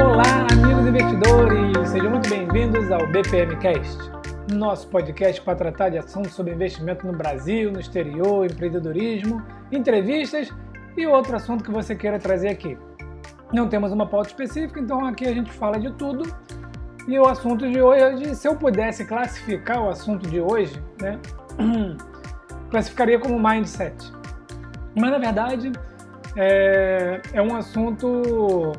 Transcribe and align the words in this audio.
Olá, 0.00 0.22
amigos 0.52 0.86
investidores! 0.86 1.90
Sejam 1.90 2.10
muito 2.12 2.30
bem-vindos 2.30 2.90
ao 2.90 3.06
BPM 3.08 3.56
Cast, 3.56 3.98
nosso 4.54 4.88
podcast 4.88 5.42
para 5.42 5.54
tratar 5.54 5.90
de 5.90 5.98
assuntos 5.98 6.32
sobre 6.32 6.54
investimento 6.54 7.06
no 7.06 7.12
Brasil, 7.12 7.70
no 7.70 7.78
exterior, 7.78 8.46
empreendedorismo, 8.46 9.42
entrevistas 9.70 10.50
e 10.96 11.06
outro 11.06 11.36
assunto 11.36 11.62
que 11.62 11.70
você 11.70 11.94
queira 11.94 12.18
trazer 12.18 12.48
aqui. 12.48 12.78
Não 13.52 13.68
temos 13.68 13.92
uma 13.92 14.06
pauta 14.06 14.28
específica, 14.28 14.80
então 14.80 15.04
aqui 15.04 15.26
a 15.26 15.34
gente 15.34 15.52
fala 15.52 15.78
de 15.78 15.92
tudo. 15.92 16.24
E 17.06 17.18
o 17.18 17.26
assunto 17.26 17.70
de 17.70 17.82
hoje, 17.82 18.34
se 18.34 18.48
eu 18.48 18.56
pudesse 18.56 19.04
classificar 19.04 19.84
o 19.84 19.90
assunto 19.90 20.26
de 20.26 20.40
hoje, 20.40 20.82
né, 21.00 21.20
classificaria 22.70 23.18
como 23.18 23.38
mindset. 23.38 23.94
Mas 24.94 25.10
na 25.10 25.18
verdade 25.18 25.72
é, 26.36 27.20
é 27.32 27.42
um 27.42 27.54
assunto 27.54 28.72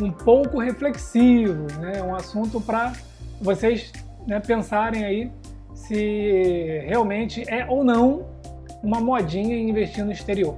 um 0.00 0.10
pouco 0.10 0.58
reflexivo, 0.58 1.66
né? 1.80 2.02
um 2.02 2.14
assunto 2.14 2.60
para 2.60 2.92
vocês 3.40 3.92
né, 4.26 4.40
pensarem 4.40 5.04
aí 5.04 5.32
se 5.74 6.82
realmente 6.86 7.44
é 7.48 7.66
ou 7.66 7.84
não 7.84 8.26
uma 8.82 9.00
modinha 9.00 9.54
em 9.54 9.68
investir 9.68 10.04
no 10.04 10.12
exterior. 10.12 10.56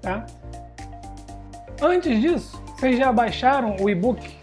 Tá? 0.00 0.26
Antes 1.82 2.20
disso, 2.20 2.62
vocês 2.76 2.98
já 2.98 3.12
baixaram 3.12 3.76
o 3.80 3.88
e-book 3.88 4.36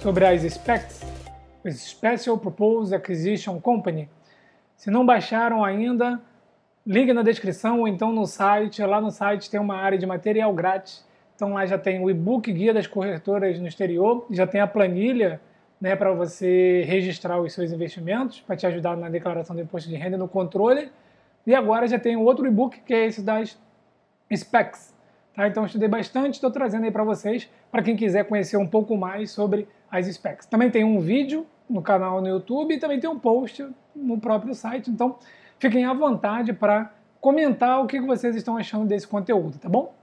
sobre 0.00 0.26
as 0.26 0.42
SPACs, 0.42 1.02
Special 1.70 2.38
Proposed 2.38 2.94
Acquisition 2.94 3.60
Company? 3.60 4.08
Se 4.78 4.90
não 4.90 5.04
baixaram 5.04 5.62
ainda, 5.62 6.18
ligue 6.86 7.12
na 7.12 7.22
descrição 7.22 7.80
ou 7.80 7.88
então 7.88 8.10
no 8.10 8.24
site. 8.24 8.82
Lá 8.82 8.98
no 8.98 9.10
site 9.10 9.50
tem 9.50 9.60
uma 9.60 9.76
área 9.76 9.98
de 9.98 10.06
material 10.06 10.54
grátis 10.54 11.06
então 11.38 11.52
lá 11.52 11.64
já 11.64 11.78
tem 11.78 12.02
o 12.02 12.10
e-book 12.10 12.52
Guia 12.52 12.74
das 12.74 12.88
Corretoras 12.88 13.60
no 13.60 13.68
Exterior, 13.68 14.26
já 14.28 14.44
tem 14.44 14.60
a 14.60 14.66
planilha 14.66 15.40
né, 15.80 15.94
para 15.94 16.12
você 16.12 16.82
registrar 16.84 17.40
os 17.40 17.52
seus 17.52 17.70
investimentos, 17.70 18.40
para 18.40 18.56
te 18.56 18.66
ajudar 18.66 18.96
na 18.96 19.08
declaração 19.08 19.54
do 19.54 19.62
imposto 19.62 19.88
de 19.88 19.94
renda 19.94 20.16
e 20.16 20.18
no 20.18 20.26
controle. 20.26 20.90
E 21.46 21.54
agora 21.54 21.86
já 21.86 21.96
tem 21.96 22.16
outro 22.16 22.44
e-book 22.44 22.80
que 22.80 22.92
é 22.92 23.06
esse 23.06 23.22
das 23.22 23.56
SPECs. 24.34 24.92
Tá? 25.32 25.46
Então 25.46 25.64
estudei 25.64 25.86
bastante, 25.86 26.34
estou 26.34 26.50
trazendo 26.50 26.86
aí 26.86 26.90
para 26.90 27.04
vocês, 27.04 27.48
para 27.70 27.84
quem 27.84 27.94
quiser 27.94 28.24
conhecer 28.24 28.56
um 28.56 28.66
pouco 28.66 28.96
mais 28.96 29.30
sobre 29.30 29.68
as 29.88 30.08
SPECs. 30.08 30.44
Também 30.46 30.68
tem 30.72 30.82
um 30.82 30.98
vídeo 30.98 31.46
no 31.68 31.82
canal 31.82 32.20
no 32.20 32.28
YouTube 32.28 32.74
e 32.74 32.78
também 32.78 32.98
tem 32.98 33.08
um 33.08 33.18
post 33.18 33.66
no 33.94 34.18
próprio 34.18 34.54
site. 34.54 34.90
Então 34.90 35.18
fiquem 35.58 35.84
à 35.84 35.92
vontade 35.92 36.52
para 36.52 36.92
comentar 37.20 37.82
o 37.82 37.86
que 37.86 38.00
vocês 38.00 38.36
estão 38.36 38.56
achando 38.56 38.86
desse 38.86 39.06
conteúdo, 39.06 39.58
tá 39.58 39.68
bom? 39.68 39.94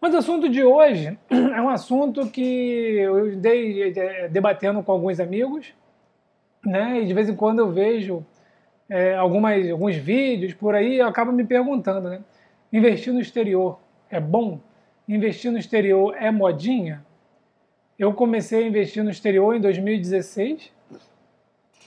Mas 0.00 0.14
o 0.14 0.18
assunto 0.18 0.48
de 0.48 0.64
hoje 0.64 1.18
é 1.28 1.60
um 1.60 1.68
assunto 1.68 2.26
que 2.28 2.40
eu 2.40 3.36
dei 3.36 3.92
é, 3.96 4.28
debatendo 4.28 4.82
com 4.82 4.92
alguns 4.92 5.20
amigos, 5.20 5.74
né? 6.64 7.02
E 7.02 7.06
de 7.06 7.12
vez 7.12 7.28
em 7.28 7.36
quando 7.36 7.58
eu 7.58 7.70
vejo 7.70 8.24
é, 8.88 9.14
algumas, 9.14 9.70
alguns 9.70 9.96
vídeos 9.96 10.54
por 10.54 10.74
aí, 10.74 10.98
eu 10.98 11.06
acabo 11.06 11.32
me 11.32 11.44
perguntando, 11.44 12.08
né? 12.08 12.20
Investir 12.72 13.12
no 13.12 13.20
exterior 13.20 13.78
é 14.08 14.18
bom? 14.18 14.58
Investir 15.06 15.52
no 15.52 15.58
exterior 15.58 16.14
é 16.16 16.30
modinha? 16.30 17.04
Eu 18.00 18.12
comecei 18.12 18.64
a 18.64 18.66
investir 18.66 19.04
no 19.04 19.10
exterior 19.10 19.54
em 19.54 19.60
2016. 19.60 20.72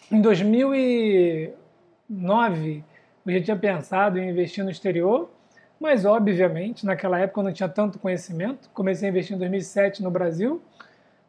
Em 0.10 0.22
2009, 0.22 2.86
eu 3.26 3.34
já 3.34 3.42
tinha 3.42 3.58
pensado 3.58 4.18
em 4.18 4.30
investir 4.30 4.64
no 4.64 4.72
exterior 4.72 5.30
mas, 5.84 6.06
obviamente, 6.06 6.86
naquela 6.86 7.20
época 7.20 7.42
eu 7.42 7.44
não 7.44 7.52
tinha 7.52 7.68
tanto 7.68 8.00
conhecimento. 8.00 8.70
Comecei 8.74 9.10
a 9.10 9.12
investir 9.12 9.36
em 9.36 9.40
2007 9.40 10.02
no 10.02 10.10
Brasil, 10.10 10.62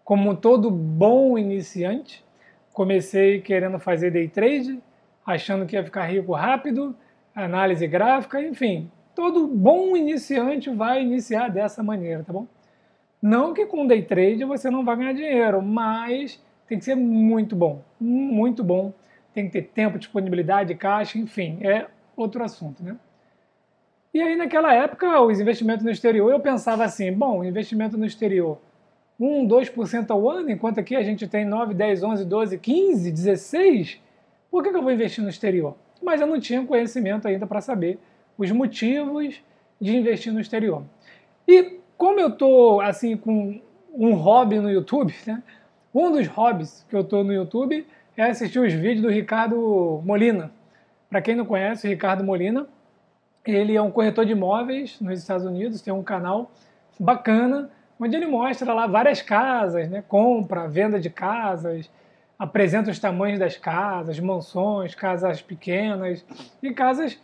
como 0.05 0.37
todo 0.37 0.71
bom 0.71 1.37
iniciante. 1.37 2.25
Comecei 2.73 3.41
querendo 3.41 3.81
fazer 3.81 4.13
day 4.13 4.29
trade, 4.29 4.81
achando 5.27 5.67
que 5.67 5.75
ia 5.75 5.83
ficar 5.83 6.05
rico 6.05 6.33
rápido, 6.35 6.95
análise 7.35 7.85
gráfica, 7.89 8.41
enfim. 8.41 8.89
Todo 9.13 9.49
bom 9.49 9.97
iniciante 9.97 10.71
vai 10.71 11.03
iniciar 11.03 11.49
dessa 11.49 11.83
maneira, 11.83 12.23
tá 12.23 12.33
bom? 12.33 12.47
Não 13.25 13.55
que 13.55 13.65
com 13.65 13.87
day 13.87 14.03
trade 14.03 14.45
você 14.45 14.69
não 14.69 14.85
vai 14.85 14.99
ganhar 14.99 15.15
dinheiro, 15.15 15.63
mas 15.63 16.39
tem 16.69 16.79
que 16.79 16.85
ser 16.85 16.95
muito 16.95 17.57
bom, 17.57 17.81
muito 17.99 18.63
bom. 18.63 18.93
Tem 19.33 19.47
que 19.47 19.53
ter 19.53 19.63
tempo, 19.63 19.99
disponibilidade, 19.99 20.75
caixa, 20.75 21.17
enfim, 21.17 21.57
é 21.63 21.87
outro 22.15 22.45
assunto, 22.45 22.85
né? 22.85 22.95
E 24.13 24.21
aí, 24.21 24.37
naquela 24.37 24.75
época, 24.75 25.23
os 25.23 25.41
investimentos 25.41 25.83
no 25.83 25.91
exterior, 25.91 26.31
eu 26.31 26.39
pensava 26.39 26.85
assim: 26.85 27.11
bom, 27.11 27.43
investimento 27.43 27.97
no 27.97 28.05
exterior, 28.05 28.61
1, 29.19 29.49
2% 29.49 30.11
ao 30.11 30.29
ano, 30.29 30.51
enquanto 30.51 30.81
aqui 30.81 30.95
a 30.95 31.03
gente 31.03 31.27
tem 31.27 31.47
9, 31.47 31.73
10, 31.73 32.03
11, 32.03 32.25
12, 32.27 32.59
15, 32.59 33.11
16, 33.11 34.03
por 34.51 34.63
que, 34.63 34.69
que 34.69 34.77
eu 34.77 34.83
vou 34.83 34.93
investir 34.93 35.25
no 35.25 35.31
exterior? 35.31 35.75
Mas 36.03 36.21
eu 36.21 36.27
não 36.27 36.39
tinha 36.39 36.63
conhecimento 36.63 37.27
ainda 37.27 37.47
para 37.47 37.63
saber 37.63 37.99
os 38.37 38.51
motivos 38.51 39.43
de 39.81 39.97
investir 39.97 40.31
no 40.31 40.41
exterior. 40.41 40.83
E 41.49 41.83
como 41.97 42.21
eu 42.21 42.29
estou 42.29 42.81
assim 42.81 43.17
com 43.17 43.61
um 43.93 44.15
hobby 44.15 44.59
no 44.59 44.71
YouTube, 44.71 45.15
né? 45.27 45.43
um 45.95 46.11
dos 46.11 46.27
hobbies 46.27 46.85
que 46.89 46.97
eu 46.97 47.01
estou 47.01 47.23
no 47.23 47.33
YouTube 47.33 47.87
é 48.17 48.23
assistir 48.23 48.59
os 48.59 48.73
vídeos 48.73 49.03
do 49.03 49.11
Ricardo 49.11 50.03
Molina. 50.05 50.51
Para 51.09 51.23
quem 51.23 51.35
não 51.35 51.45
conhece, 51.45 51.87
o 51.87 51.91
Ricardo 51.91 52.25
Molina 52.25 52.67
ele 53.45 53.77
é 53.77 53.83
um 53.83 53.91
corretor 53.91 54.25
de 54.25 54.33
imóveis 54.33 54.99
nos 55.01 55.19
Estados 55.19 55.45
Unidos, 55.45 55.83
tem 55.83 55.93
um 55.93 56.03
canal 56.03 56.51
bacana, 56.99 57.71
onde 58.01 58.17
ele 58.17 58.27
mostra 58.27 58.73
lá 58.73 58.87
várias 58.87 59.21
casas, 59.21 59.89
né? 59.89 60.03
compra, 60.07 60.67
venda 60.67 60.99
de 60.99 61.11
casas, 61.11 61.91
apresenta 62.39 62.91
os 62.91 62.99
tamanhos 62.99 63.39
das 63.39 63.57
casas, 63.57 64.19
mansões, 64.19 64.95
casas 64.95 65.43
pequenas 65.43 66.25
e 66.63 66.73
casas 66.73 67.19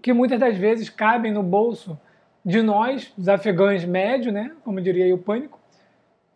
que 0.00 0.12
muitas 0.12 0.38
das 0.38 0.56
vezes 0.56 0.88
cabem 0.88 1.32
no 1.32 1.42
bolso 1.42 1.98
de 2.44 2.62
nós, 2.62 3.12
os 3.16 3.28
afegãos 3.28 3.84
médios, 3.84 4.32
né? 4.32 4.52
como 4.64 4.80
diria 4.80 5.14
o 5.14 5.18
Pânico. 5.18 5.58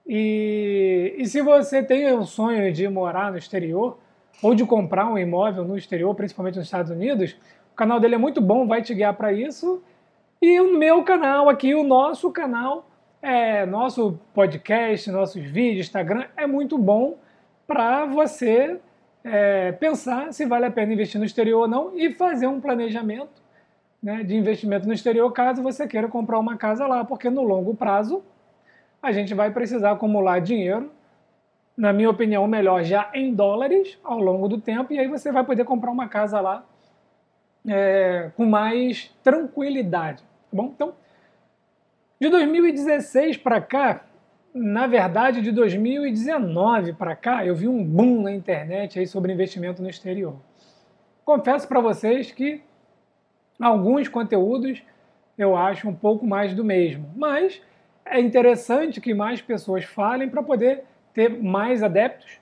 E, 0.06 1.14
e 1.16 1.26
se 1.26 1.40
você 1.40 1.82
tem 1.82 2.12
o 2.12 2.24
sonho 2.24 2.72
de 2.72 2.88
morar 2.88 3.30
no 3.30 3.38
exterior 3.38 3.98
ou 4.42 4.54
de 4.54 4.64
comprar 4.64 5.06
um 5.06 5.18
imóvel 5.18 5.64
no 5.64 5.76
exterior, 5.76 6.14
principalmente 6.14 6.56
nos 6.56 6.66
Estados 6.66 6.90
Unidos, 6.90 7.36
o 7.72 7.76
canal 7.76 8.00
dele 8.00 8.16
é 8.16 8.18
muito 8.18 8.40
bom, 8.40 8.66
vai 8.66 8.82
te 8.82 8.94
guiar 8.94 9.14
para 9.14 9.32
isso. 9.32 9.82
E 10.40 10.60
o 10.60 10.76
meu 10.76 11.04
canal 11.04 11.48
aqui, 11.48 11.74
o 11.74 11.84
nosso 11.84 12.30
canal, 12.32 12.88
é, 13.22 13.64
nosso 13.64 14.18
podcast, 14.34 15.10
nossos 15.10 15.42
vídeos, 15.42 15.86
Instagram, 15.86 16.26
é 16.36 16.46
muito 16.46 16.76
bom 16.76 17.16
para 17.66 18.04
você 18.04 18.78
é, 19.24 19.72
pensar 19.72 20.32
se 20.32 20.44
vale 20.44 20.66
a 20.66 20.70
pena 20.70 20.92
investir 20.92 21.18
no 21.18 21.24
exterior 21.24 21.62
ou 21.62 21.68
não 21.68 21.96
e 21.96 22.12
fazer 22.12 22.46
um 22.46 22.60
planejamento 22.60 23.41
né, 24.02 24.24
de 24.24 24.34
investimento 24.34 24.86
no 24.86 24.92
exterior 24.92 25.30
caso 25.32 25.62
você 25.62 25.86
queira 25.86 26.08
comprar 26.08 26.38
uma 26.38 26.56
casa 26.56 26.86
lá, 26.86 27.04
porque 27.04 27.30
no 27.30 27.42
longo 27.42 27.74
prazo 27.74 28.22
a 29.00 29.12
gente 29.12 29.34
vai 29.34 29.50
precisar 29.50 29.92
acumular 29.92 30.40
dinheiro, 30.40 30.90
na 31.76 31.92
minha 31.92 32.10
opinião, 32.10 32.46
melhor 32.46 32.84
já 32.84 33.10
em 33.14 33.34
dólares 33.34 33.98
ao 34.04 34.18
longo 34.18 34.48
do 34.48 34.60
tempo, 34.60 34.92
e 34.92 34.98
aí 34.98 35.08
você 35.08 35.32
vai 35.32 35.44
poder 35.44 35.64
comprar 35.64 35.90
uma 35.90 36.08
casa 36.08 36.40
lá 36.40 36.64
é, 37.66 38.30
com 38.36 38.44
mais 38.44 39.10
tranquilidade. 39.22 40.22
Tá 40.22 40.56
bom? 40.56 40.72
Então, 40.74 40.94
de 42.20 42.28
2016 42.28 43.38
para 43.38 43.60
cá, 43.60 44.04
na 44.54 44.86
verdade, 44.86 45.40
de 45.40 45.50
2019 45.50 46.92
para 46.92 47.16
cá, 47.16 47.44
eu 47.44 47.54
vi 47.54 47.66
um 47.66 47.82
boom 47.82 48.22
na 48.22 48.32
internet 48.32 48.98
aí 48.98 49.06
sobre 49.06 49.32
investimento 49.32 49.82
no 49.82 49.88
exterior. 49.88 50.36
Confesso 51.24 51.66
para 51.66 51.80
vocês 51.80 52.30
que 52.30 52.62
alguns 53.62 54.08
conteúdos 54.08 54.82
eu 55.38 55.56
acho 55.56 55.88
um 55.88 55.94
pouco 55.94 56.26
mais 56.26 56.54
do 56.54 56.64
mesmo, 56.64 57.08
mas 57.16 57.60
é 58.04 58.20
interessante 58.20 59.00
que 59.00 59.14
mais 59.14 59.40
pessoas 59.40 59.84
falem 59.84 60.28
para 60.28 60.42
poder 60.42 60.84
ter 61.14 61.30
mais 61.30 61.82
adeptos 61.82 62.38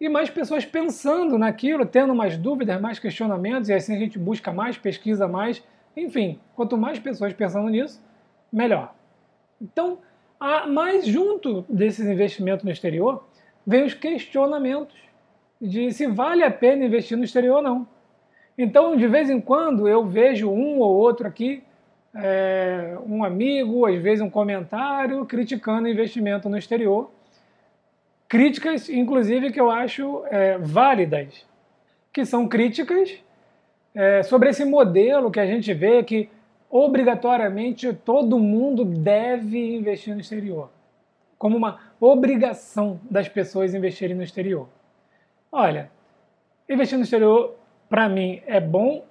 e 0.00 0.08
mais 0.08 0.30
pessoas 0.30 0.64
pensando 0.64 1.36
naquilo, 1.36 1.84
tendo 1.84 2.14
mais 2.14 2.38
dúvidas, 2.38 2.80
mais 2.80 2.98
questionamentos, 2.98 3.68
e 3.68 3.74
assim 3.74 3.94
a 3.94 3.98
gente 3.98 4.18
busca 4.18 4.52
mais, 4.52 4.78
pesquisa 4.78 5.28
mais. 5.28 5.62
Enfim, 5.94 6.40
quanto 6.54 6.78
mais 6.78 6.98
pessoas 6.98 7.34
pensando 7.34 7.68
nisso, 7.68 8.02
melhor. 8.50 8.94
Então, 9.60 9.98
mais 10.68 11.06
junto 11.06 11.66
desses 11.68 12.06
investimentos 12.06 12.64
no 12.64 12.70
exterior, 12.70 13.24
vem 13.66 13.84
os 13.84 13.92
questionamentos 13.92 14.96
de 15.60 15.92
se 15.92 16.06
vale 16.06 16.42
a 16.42 16.50
pena 16.50 16.86
investir 16.86 17.18
no 17.18 17.24
exterior 17.24 17.56
ou 17.56 17.62
não. 17.62 17.88
Então, 18.56 18.96
de 18.96 19.06
vez 19.06 19.30
em 19.30 19.40
quando, 19.40 19.88
eu 19.88 20.04
vejo 20.04 20.50
um 20.50 20.78
ou 20.78 20.96
outro 20.96 21.26
aqui, 21.26 21.62
é, 22.14 22.96
um 23.06 23.24
amigo, 23.24 23.86
às 23.86 24.00
vezes 24.00 24.20
um 24.20 24.30
comentário, 24.30 25.24
criticando 25.24 25.88
investimento 25.88 26.48
no 26.48 26.58
exterior 26.58 27.10
críticas, 28.30 28.88
inclusive, 28.88 29.50
que 29.50 29.60
eu 29.60 29.68
acho 29.68 30.22
é, 30.30 30.56
válidas, 30.56 31.44
que 32.12 32.24
são 32.24 32.46
críticas 32.46 33.18
é, 33.92 34.22
sobre 34.22 34.50
esse 34.50 34.64
modelo 34.64 35.32
que 35.32 35.40
a 35.40 35.46
gente 35.46 35.74
vê 35.74 36.04
que 36.04 36.30
obrigatoriamente 36.70 37.92
todo 37.92 38.38
mundo 38.38 38.84
deve 38.84 39.74
investir 39.74 40.14
no 40.14 40.20
exterior, 40.20 40.70
como 41.36 41.56
uma 41.56 41.80
obrigação 42.00 43.00
das 43.10 43.28
pessoas 43.28 43.74
investirem 43.74 44.16
no 44.16 44.22
exterior. 44.22 44.68
Olha, 45.50 45.90
investir 46.68 46.96
no 46.96 47.02
exterior 47.02 47.56
para 47.90 48.08
mim 48.08 48.40
é 48.46 48.60
bom, 48.60 49.04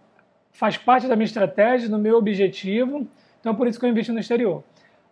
faz 0.53 0.77
parte 0.77 1.05
da 1.05 1.15
minha 1.15 1.25
estratégia, 1.25 1.89
do 1.89 1.99
meu 1.99 2.17
objetivo, 2.17 3.05
então 3.39 3.53
por 3.53 3.67
isso 3.67 3.77
que 3.77 3.85
eu 3.85 3.89
invisto 3.89 4.13
no 4.13 4.19
exterior. 4.19 4.63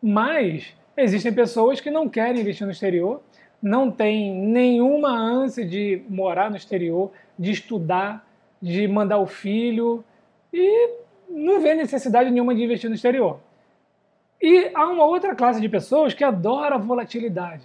Mas 0.02 0.74
existem 0.96 1.34
pessoas 1.34 1.82
que 1.82 1.92
não 1.92 2.08
querem 2.08 2.42
investir 2.42 2.66
no 2.66 2.72
exterior, 2.72 3.22
não 3.62 3.92
têm 3.92 4.34
nenhuma 4.34 5.10
ânsia 5.10 5.66
de 5.66 6.02
morar 6.08 6.50
no 6.50 6.56
exterior, 6.56 7.12
de 7.38 7.52
estudar, 7.52 8.26
de 8.62 8.88
mandar 8.88 9.18
o 9.18 9.28
filho 9.28 10.04
e 10.54 10.92
não 11.30 11.60
vê 11.60 11.76
necessidade 11.76 12.32
nenhuma 12.32 12.56
de 12.56 12.64
investir 12.64 12.90
no 12.90 12.96
exterior. 12.96 13.40
E 14.42 14.72
há 14.74 14.88
uma 14.88 15.04
outra 15.04 15.36
classe 15.36 15.60
de 15.60 15.68
pessoas 15.68 16.14
que 16.14 16.24
adora 16.24 16.78
volatilidade. 16.78 17.64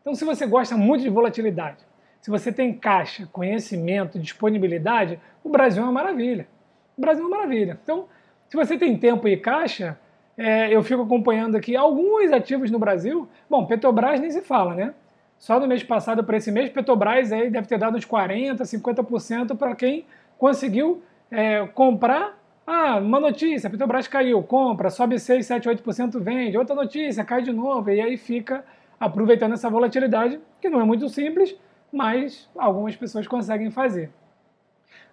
Então, 0.00 0.14
se 0.14 0.24
você 0.24 0.46
gosta 0.46 0.76
muito 0.76 1.02
de 1.02 1.10
volatilidade, 1.10 1.78
se 2.24 2.30
você 2.30 2.50
tem 2.50 2.72
caixa, 2.72 3.28
conhecimento, 3.30 4.18
disponibilidade, 4.18 5.20
o 5.44 5.50
Brasil 5.50 5.82
é 5.82 5.84
uma 5.84 5.92
maravilha. 5.92 6.48
O 6.96 7.00
Brasil 7.02 7.22
é 7.22 7.26
uma 7.26 7.36
maravilha. 7.36 7.78
Então, 7.82 8.06
se 8.48 8.56
você 8.56 8.78
tem 8.78 8.96
tempo 8.96 9.28
e 9.28 9.36
caixa, 9.36 9.98
é, 10.34 10.74
eu 10.74 10.82
fico 10.82 11.02
acompanhando 11.02 11.54
aqui 11.54 11.76
alguns 11.76 12.32
ativos 12.32 12.70
no 12.70 12.78
Brasil. 12.78 13.28
Bom, 13.50 13.66
Petrobras 13.66 14.18
nem 14.22 14.30
se 14.30 14.40
fala, 14.40 14.74
né? 14.74 14.94
Só 15.38 15.60
no 15.60 15.66
mês 15.68 15.82
passado 15.82 16.24
para 16.24 16.38
esse 16.38 16.50
mês, 16.50 16.70
Petrobras 16.70 17.30
aí 17.30 17.50
deve 17.50 17.68
ter 17.68 17.76
dado 17.76 17.94
uns 17.94 18.06
40%, 18.06 18.56
50% 18.56 19.54
para 19.54 19.76
quem 19.76 20.06
conseguiu 20.38 21.02
é, 21.30 21.66
comprar. 21.74 22.42
Ah, 22.66 22.96
uma 22.96 23.20
notícia, 23.20 23.68
Petrobras 23.68 24.08
caiu, 24.08 24.42
compra, 24.42 24.88
sobe 24.88 25.18
6, 25.18 25.44
7, 25.44 25.68
8%, 25.68 26.18
vende. 26.20 26.56
Outra 26.56 26.74
notícia, 26.74 27.22
cai 27.22 27.42
de 27.42 27.52
novo. 27.52 27.90
E 27.90 28.00
aí 28.00 28.16
fica 28.16 28.64
aproveitando 28.98 29.52
essa 29.52 29.68
volatilidade, 29.68 30.40
que 30.58 30.70
não 30.70 30.80
é 30.80 30.84
muito 30.84 31.06
simples, 31.10 31.54
mas 31.94 32.50
algumas 32.56 32.96
pessoas 32.96 33.26
conseguem 33.26 33.70
fazer. 33.70 34.10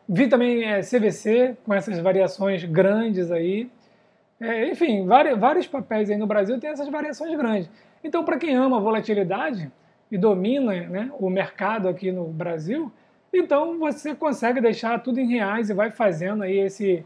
Vi 0.09 0.27
também 0.27 0.63
é, 0.63 0.81
CVC 0.81 1.55
com 1.63 1.73
essas 1.73 1.99
variações 1.99 2.63
grandes 2.65 3.31
aí. 3.31 3.69
É, 4.39 4.67
enfim, 4.67 5.05
vários, 5.05 5.39
vários 5.39 5.67
papéis 5.67 6.09
aí 6.09 6.17
no 6.17 6.25
Brasil 6.25 6.59
têm 6.59 6.71
essas 6.71 6.89
variações 6.89 7.37
grandes. 7.37 7.69
Então, 8.03 8.25
para 8.25 8.37
quem 8.37 8.55
ama 8.55 8.79
volatilidade 8.79 9.71
e 10.09 10.17
domina 10.17 10.73
né, 10.73 11.11
o 11.19 11.29
mercado 11.29 11.87
aqui 11.87 12.11
no 12.11 12.25
Brasil, 12.25 12.91
então 13.31 13.77
você 13.77 14.15
consegue 14.15 14.59
deixar 14.59 14.99
tudo 15.03 15.19
em 15.19 15.27
reais 15.27 15.69
e 15.69 15.73
vai 15.73 15.91
fazendo 15.91 16.41
aí 16.41 16.57
esse, 16.57 17.05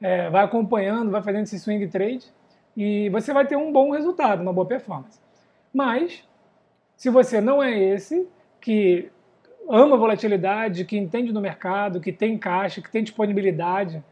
é, 0.00 0.28
vai 0.28 0.44
acompanhando, 0.44 1.10
vai 1.10 1.22
fazendo 1.22 1.44
esse 1.44 1.58
swing 1.58 1.88
trade 1.88 2.26
e 2.76 3.08
você 3.08 3.32
vai 3.32 3.46
ter 3.46 3.56
um 3.56 3.72
bom 3.72 3.90
resultado, 3.90 4.42
uma 4.42 4.52
boa 4.52 4.66
performance. 4.66 5.18
Mas 5.72 6.22
se 6.94 7.08
você 7.08 7.40
não 7.40 7.62
é 7.62 7.76
esse 7.76 8.28
que 8.64 9.10
ama 9.68 9.94
volatilidade, 9.96 10.84
que 10.86 10.96
entende 10.96 11.32
do 11.32 11.40
mercado, 11.40 12.00
que 12.00 12.12
tem 12.12 12.38
caixa, 12.38 12.80
que 12.80 12.90
tem 12.90 13.02
disponibilidade, 13.02 14.02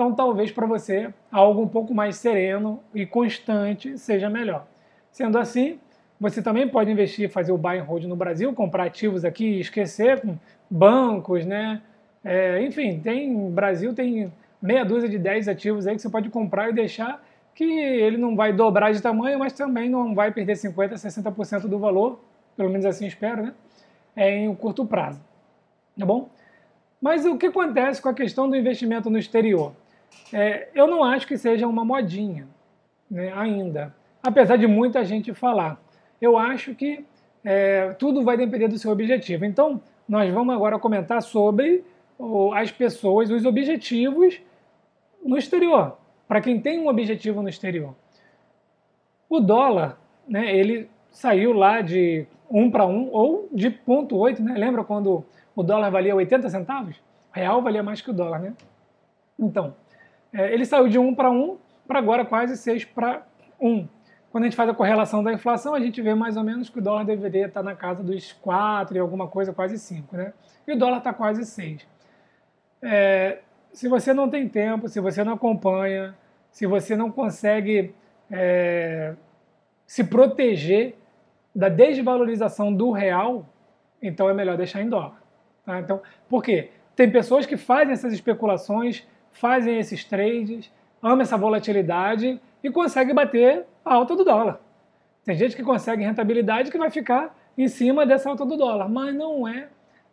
então, 0.00 0.14
talvez 0.14 0.50
para 0.50 0.66
você 0.66 1.12
algo 1.30 1.60
um 1.60 1.68
pouco 1.68 1.92
mais 1.92 2.16
sereno 2.16 2.82
e 2.94 3.04
constante 3.04 3.98
seja 3.98 4.30
melhor. 4.30 4.66
Sendo 5.12 5.36
assim, 5.36 5.78
você 6.18 6.40
também 6.40 6.66
pode 6.66 6.90
investir, 6.90 7.28
fazer 7.28 7.52
o 7.52 7.58
buy 7.58 7.78
and 7.78 7.82
hold 7.82 8.04
no 8.04 8.16
Brasil, 8.16 8.50
comprar 8.54 8.84
ativos 8.84 9.26
aqui 9.26 9.44
e 9.44 9.60
esquecer 9.60 10.18
com 10.22 10.38
bancos, 10.70 11.44
né? 11.44 11.82
É, 12.24 12.62
enfim, 12.62 12.98
tem 12.98 13.50
Brasil 13.50 13.92
tem 13.92 14.32
meia 14.62 14.86
dúzia 14.86 15.06
de 15.06 15.18
10 15.18 15.48
ativos 15.48 15.86
aí 15.86 15.94
que 15.94 16.00
você 16.00 16.08
pode 16.08 16.30
comprar 16.30 16.70
e 16.70 16.72
deixar 16.72 17.22
que 17.54 17.64
ele 17.64 18.16
não 18.16 18.34
vai 18.34 18.54
dobrar 18.54 18.94
de 18.94 19.02
tamanho, 19.02 19.38
mas 19.38 19.52
também 19.52 19.90
não 19.90 20.14
vai 20.14 20.32
perder 20.32 20.54
50%, 20.54 20.94
60% 20.94 21.68
do 21.68 21.78
valor, 21.78 22.24
pelo 22.56 22.70
menos 22.70 22.86
assim 22.86 23.06
espero, 23.06 23.42
né? 23.42 23.52
É, 24.20 24.36
em 24.36 24.48
um 24.48 24.54
curto 24.54 24.84
prazo. 24.84 25.18
Tá 25.98 26.04
bom? 26.04 26.28
Mas 27.00 27.24
o 27.24 27.38
que 27.38 27.46
acontece 27.46 28.02
com 28.02 28.10
a 28.10 28.12
questão 28.12 28.50
do 28.50 28.54
investimento 28.54 29.08
no 29.08 29.16
exterior? 29.16 29.72
É, 30.30 30.68
eu 30.74 30.86
não 30.86 31.02
acho 31.02 31.26
que 31.26 31.38
seja 31.38 31.66
uma 31.66 31.86
modinha 31.86 32.46
né, 33.10 33.32
ainda, 33.34 33.94
apesar 34.22 34.58
de 34.58 34.66
muita 34.66 35.02
gente 35.06 35.32
falar. 35.32 35.80
Eu 36.20 36.36
acho 36.36 36.74
que 36.74 37.02
é, 37.42 37.94
tudo 37.94 38.22
vai 38.22 38.36
depender 38.36 38.68
do 38.68 38.76
seu 38.76 38.90
objetivo. 38.90 39.46
Então, 39.46 39.80
nós 40.06 40.30
vamos 40.34 40.54
agora 40.54 40.78
comentar 40.78 41.22
sobre 41.22 41.82
as 42.54 42.70
pessoas, 42.70 43.30
os 43.30 43.46
objetivos 43.46 44.38
no 45.24 45.38
exterior, 45.38 45.96
para 46.28 46.42
quem 46.42 46.60
tem 46.60 46.78
um 46.78 46.88
objetivo 46.88 47.40
no 47.40 47.48
exterior. 47.48 47.94
O 49.30 49.40
dólar, 49.40 49.98
né, 50.28 50.54
ele 50.54 50.90
saiu 51.10 51.54
lá 51.54 51.80
de 51.80 52.26
1 52.50 52.70
para 52.70 52.86
1 52.86 53.10
ou 53.12 53.48
de 53.52 53.70
0,8, 53.70 54.40
né? 54.40 54.54
Lembra 54.56 54.84
quando 54.84 55.24
o 55.54 55.62
dólar 55.62 55.90
valia 55.90 56.14
80 56.14 56.48
centavos? 56.48 56.96
O 56.96 57.36
real 57.36 57.62
valia 57.62 57.82
mais 57.82 58.00
que 58.00 58.10
o 58.10 58.12
dólar, 58.12 58.40
né? 58.40 58.54
Então, 59.38 59.74
é, 60.32 60.52
ele 60.52 60.64
saiu 60.64 60.88
de 60.88 60.98
1 60.98 61.14
para 61.14 61.30
1 61.30 61.56
para 61.86 61.98
agora 61.98 62.24
quase 62.24 62.56
6 62.56 62.84
para 62.86 63.22
1. 63.60 63.88
Quando 64.30 64.44
a 64.44 64.46
gente 64.46 64.56
faz 64.56 64.68
a 64.68 64.74
correlação 64.74 65.24
da 65.24 65.32
inflação, 65.32 65.74
a 65.74 65.80
gente 65.80 66.00
vê 66.00 66.14
mais 66.14 66.36
ou 66.36 66.44
menos 66.44 66.68
que 66.68 66.78
o 66.78 66.82
dólar 66.82 67.04
deveria 67.04 67.46
estar 67.46 67.62
na 67.62 67.74
casa 67.74 68.02
dos 68.02 68.32
4 68.32 68.96
e 68.96 69.00
alguma 69.00 69.26
coisa, 69.26 69.52
quase 69.52 69.76
5. 69.78 70.16
Né? 70.16 70.32
E 70.66 70.72
o 70.72 70.78
dólar 70.78 70.98
está 70.98 71.12
quase 71.12 71.44
6. 71.44 71.84
É, 72.82 73.38
se 73.72 73.88
você 73.88 74.12
não 74.12 74.28
tem 74.30 74.48
tempo, 74.48 74.88
se 74.88 75.00
você 75.00 75.24
não 75.24 75.32
acompanha, 75.32 76.14
se 76.52 76.66
você 76.66 76.96
não 76.96 77.10
consegue 77.10 77.92
é, 78.30 79.14
se 79.84 80.04
proteger 80.04 80.96
da 81.54 81.68
desvalorização 81.68 82.72
do 82.72 82.90
real, 82.90 83.46
então 84.02 84.28
é 84.28 84.34
melhor 84.34 84.56
deixar 84.56 84.82
em 84.82 84.88
dólar. 84.88 85.20
Tá? 85.64 85.80
Então, 85.80 86.00
por 86.28 86.42
quê? 86.42 86.70
Tem 86.94 87.10
pessoas 87.10 87.46
que 87.46 87.56
fazem 87.56 87.92
essas 87.92 88.12
especulações 88.12 89.06
fazem 89.32 89.78
esses 89.78 90.04
trades, 90.04 90.70
ama 91.02 91.22
essa 91.22 91.36
volatilidade 91.36 92.40
e 92.62 92.70
consegue 92.70 93.12
bater 93.12 93.64
a 93.84 93.94
alta 93.94 94.16
do 94.16 94.24
dólar. 94.24 94.60
Tem 95.24 95.36
gente 95.36 95.56
que 95.56 95.62
consegue 95.62 96.04
rentabilidade 96.04 96.70
que 96.70 96.78
vai 96.78 96.90
ficar 96.90 97.36
em 97.56 97.68
cima 97.68 98.06
dessa 98.06 98.28
alta 98.28 98.44
do 98.44 98.56
dólar, 98.56 98.88
mas 98.88 99.14
não 99.14 99.46
é 99.46 99.68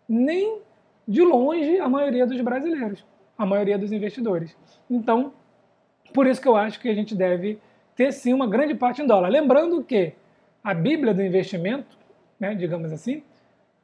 nem 0.07 0.60
de 1.07 1.22
longe 1.22 1.80
a 1.80 1.88
maioria 1.88 2.25
dos 2.25 2.40
brasileiros, 2.42 3.06
a 3.38 3.45
maioria 3.45 3.78
dos 3.78 3.92
investidores. 3.92 4.56
Então, 4.90 5.33
por 6.13 6.28
isso 6.28 6.42
que 6.42 6.47
eu 6.47 6.56
acho 6.56 6.80
que 6.80 6.90
a 6.90 6.94
gente 6.94 7.16
deve 7.16 7.59
ter 7.95 8.12
sim 8.12 8.33
uma 8.33 8.47
grande 8.47 8.76
parte 8.76 9.02
em 9.02 9.07
dólar. 9.07 9.30
Lembrando 9.30 9.83
que 9.83 10.14
a 10.68 10.74
Bíblia 10.74 11.14
do 11.14 11.24
investimento, 11.24 11.97
né, 12.38 12.54
digamos 12.54 12.92
assim, 12.92 13.24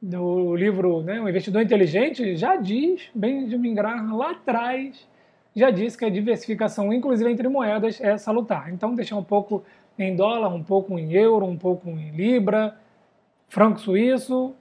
do 0.02 0.54
livro 0.54 1.00
né, 1.02 1.18
O 1.18 1.26
Investidor 1.26 1.62
Inteligente, 1.62 2.36
já 2.36 2.56
diz, 2.56 3.08
Benjamin 3.14 3.74
Graham 3.74 4.14
lá 4.14 4.32
atrás, 4.32 5.08
já 5.56 5.70
disse 5.70 5.96
que 5.96 6.04
a 6.04 6.10
diversificação, 6.10 6.92
inclusive 6.92 7.30
entre 7.30 7.48
moedas, 7.48 7.98
é 8.02 8.18
salutar. 8.18 8.70
Então, 8.70 8.94
deixar 8.94 9.16
um 9.16 9.24
pouco 9.24 9.64
em 9.98 10.14
dólar, 10.14 10.48
um 10.48 10.62
pouco 10.62 10.98
em 10.98 11.14
euro, 11.14 11.46
um 11.46 11.56
pouco 11.56 11.88
em 11.88 12.10
libra, 12.10 12.76
franco 13.48 13.80
suíço, 13.80 14.54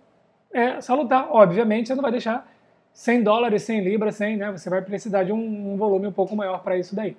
é 0.53 0.80
salutar. 0.80 1.27
Obviamente, 1.30 1.88
você 1.88 1.96
não 1.96 2.01
vai 2.01 2.12
deixar 2.12 2.50
100 2.94 3.22
dólares, 3.22 3.63
100 3.63 3.84
libras, 3.84 4.15
100, 4.15 4.38
né? 4.38 4.51
Você 4.53 4.70
vai 4.70 4.82
precisar 4.82 5.25
de 5.25 5.34
um, 5.34 5.74
um 5.74 5.75
volume 5.75 6.08
um 6.08 6.13
pouco 6.13 6.38
maior 6.38 6.63
para 6.63 6.77
isso 6.77 6.96
daí. 6.96 7.18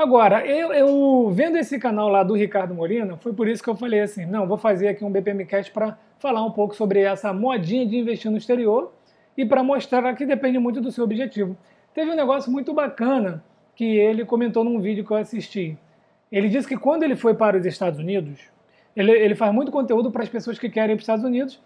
Agora, 0.00 0.46
eu, 0.46 0.72
eu, 0.72 1.30
vendo 1.30 1.58
esse 1.58 1.78
canal 1.78 2.08
lá 2.08 2.22
do 2.22 2.32
Ricardo 2.32 2.74
Molina, 2.74 3.18
foi 3.18 3.34
por 3.34 3.46
isso 3.46 3.62
que 3.62 3.68
eu 3.68 3.76
falei 3.76 4.00
assim, 4.00 4.24
não, 4.24 4.46
vou 4.46 4.56
fazer 4.56 4.88
aqui 4.88 5.04
um 5.04 5.12
BPMcast 5.12 5.70
para 5.70 5.98
falar 6.18 6.42
um 6.42 6.50
pouco 6.50 6.74
sobre 6.74 7.00
essa 7.02 7.34
modinha 7.34 7.84
de 7.84 7.98
investir 7.98 8.30
no 8.30 8.38
exterior 8.38 8.94
e 9.36 9.44
para 9.44 9.62
mostrar 9.62 10.14
que 10.16 10.24
depende 10.24 10.58
muito 10.58 10.80
do 10.80 10.90
seu 10.90 11.04
objetivo. 11.04 11.54
Teve 11.92 12.12
um 12.12 12.16
negócio 12.16 12.50
muito 12.50 12.72
bacana 12.72 13.44
que 13.76 13.84
ele 13.84 14.24
comentou 14.24 14.64
num 14.64 14.80
vídeo 14.80 15.04
que 15.04 15.10
eu 15.10 15.18
assisti. 15.18 15.76
Ele 16.32 16.48
disse 16.48 16.66
que 16.66 16.78
quando 16.78 17.02
ele 17.02 17.14
foi 17.14 17.34
para 17.34 17.58
os 17.58 17.66
Estados 17.66 17.98
Unidos, 17.98 18.40
ele, 18.96 19.12
ele 19.12 19.34
faz 19.34 19.52
muito 19.52 19.70
conteúdo 19.70 20.10
para 20.10 20.22
as 20.22 20.30
pessoas 20.30 20.58
que 20.58 20.70
querem 20.70 20.94
ir 20.94 20.96
para 20.96 21.02
os 21.02 21.04
Estados 21.04 21.26
Unidos. 21.26 21.60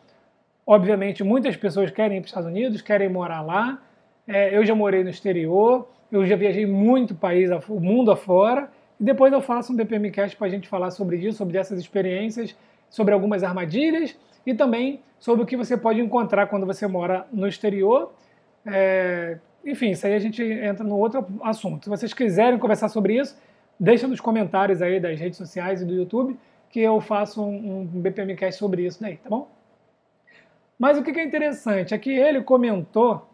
Obviamente, 0.66 1.22
muitas 1.22 1.56
pessoas 1.56 1.88
querem 1.88 2.16
ir 2.16 2.20
para 2.20 2.26
os 2.26 2.30
Estados 2.30 2.50
Unidos, 2.50 2.82
querem 2.82 3.08
morar 3.08 3.42
lá. 3.42 3.80
É, 4.26 4.58
eu 4.58 4.66
já 4.66 4.74
morei 4.74 5.04
no 5.04 5.10
exterior, 5.10 5.88
eu 6.16 6.26
já 6.26 6.36
viajei 6.36 6.66
muito 6.66 7.14
país, 7.14 7.50
o 7.68 7.80
mundo 7.80 8.10
afora. 8.10 8.70
E 9.00 9.04
depois 9.04 9.32
eu 9.32 9.40
faço 9.40 9.72
um 9.72 9.76
BPMcast 9.76 10.36
para 10.36 10.46
a 10.46 10.50
gente 10.50 10.68
falar 10.68 10.90
sobre 10.90 11.16
isso, 11.16 11.38
sobre 11.38 11.58
essas 11.58 11.78
experiências, 11.78 12.56
sobre 12.88 13.12
algumas 13.12 13.42
armadilhas 13.42 14.16
e 14.46 14.54
também 14.54 15.00
sobre 15.18 15.42
o 15.42 15.46
que 15.46 15.56
você 15.56 15.76
pode 15.76 16.00
encontrar 16.00 16.46
quando 16.46 16.66
você 16.66 16.86
mora 16.86 17.26
no 17.32 17.48
exterior. 17.48 18.12
É, 18.66 19.38
enfim, 19.64 19.90
isso 19.90 20.06
aí 20.06 20.14
a 20.14 20.18
gente 20.18 20.42
entra 20.42 20.84
no 20.84 20.96
outro 20.96 21.26
assunto. 21.42 21.84
Se 21.84 21.90
vocês 21.90 22.14
quiserem 22.14 22.58
conversar 22.58 22.88
sobre 22.88 23.18
isso, 23.18 23.36
deixa 23.78 24.06
nos 24.06 24.20
comentários 24.20 24.80
aí 24.82 25.00
das 25.00 25.18
redes 25.18 25.36
sociais 25.36 25.82
e 25.82 25.84
do 25.84 25.94
YouTube 25.94 26.36
que 26.70 26.80
eu 26.80 27.00
faço 27.00 27.40
um, 27.40 27.82
um 27.82 28.00
BPMcast 28.00 28.58
sobre 28.58 28.84
isso 28.84 29.00
daí, 29.00 29.16
tá 29.16 29.30
bom? 29.30 29.48
Mas 30.78 30.98
o 30.98 31.04
que 31.04 31.18
é 31.18 31.22
interessante 31.22 31.94
é 31.94 31.98
que 31.98 32.10
ele 32.10 32.42
comentou 32.42 33.24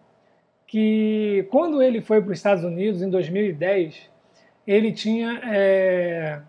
que 0.70 1.48
quando 1.50 1.82
ele 1.82 2.00
foi 2.00 2.22
para 2.22 2.30
os 2.30 2.38
Estados 2.38 2.62
Unidos 2.62 3.02
em 3.02 3.10
2010, 3.10 4.08
ele 4.64 4.92
tinha 4.92 5.40
é, 5.42 6.40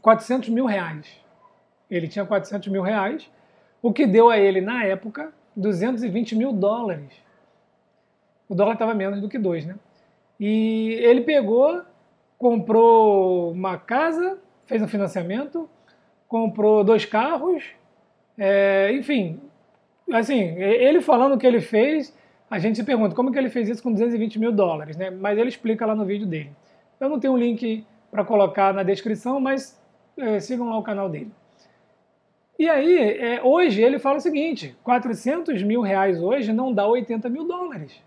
400 0.00 0.48
mil 0.48 0.64
reais. 0.64 1.08
Ele 1.90 2.06
tinha 2.06 2.24
400 2.24 2.68
mil 2.68 2.82
reais, 2.82 3.28
o 3.82 3.92
que 3.92 4.06
deu 4.06 4.30
a 4.30 4.38
ele, 4.38 4.60
na 4.60 4.84
época, 4.84 5.32
220 5.56 6.36
mil 6.36 6.52
dólares. 6.52 7.12
O 8.48 8.54
dólar 8.54 8.74
estava 8.74 8.94
menos 8.94 9.20
do 9.20 9.28
que 9.28 9.40
dois, 9.40 9.66
né? 9.66 9.74
E 10.38 10.96
ele 11.02 11.22
pegou, 11.22 11.82
comprou 12.38 13.50
uma 13.50 13.76
casa, 13.76 14.38
fez 14.66 14.80
um 14.80 14.86
financiamento, 14.86 15.68
comprou 16.28 16.84
dois 16.84 17.04
carros, 17.04 17.64
é, 18.38 18.92
enfim, 18.92 19.40
assim, 20.12 20.42
ele 20.60 21.00
falando 21.00 21.34
o 21.34 21.38
que 21.38 21.46
ele 21.46 21.60
fez, 21.60 22.14
a 22.50 22.58
gente 22.58 22.76
se 22.76 22.84
pergunta 22.84 23.14
como 23.14 23.32
que 23.32 23.38
ele 23.38 23.50
fez 23.50 23.68
isso 23.68 23.82
com 23.82 23.92
220 23.92 24.38
mil 24.38 24.52
dólares, 24.52 24.96
né? 24.96 25.10
Mas 25.10 25.36
ele 25.38 25.48
explica 25.48 25.84
lá 25.84 25.94
no 25.94 26.04
vídeo 26.04 26.26
dele. 26.26 26.52
Eu 27.00 27.08
não 27.08 27.18
tenho 27.18 27.34
um 27.34 27.36
link 27.36 27.84
para 28.10 28.24
colocar 28.24 28.72
na 28.72 28.82
descrição, 28.82 29.40
mas 29.40 29.80
é, 30.16 30.38
sigam 30.38 30.68
lá 30.68 30.78
o 30.78 30.82
canal 30.82 31.08
dele. 31.08 31.32
E 32.58 32.68
aí, 32.68 33.18
é, 33.18 33.42
hoje 33.42 33.82
ele 33.82 33.98
fala 33.98 34.18
o 34.18 34.20
seguinte: 34.20 34.76
400 34.82 35.62
mil 35.62 35.80
reais 35.80 36.22
hoje 36.22 36.52
não 36.52 36.72
dá 36.72 36.86
80 36.86 37.28
mil 37.28 37.46
dólares. 37.46 38.00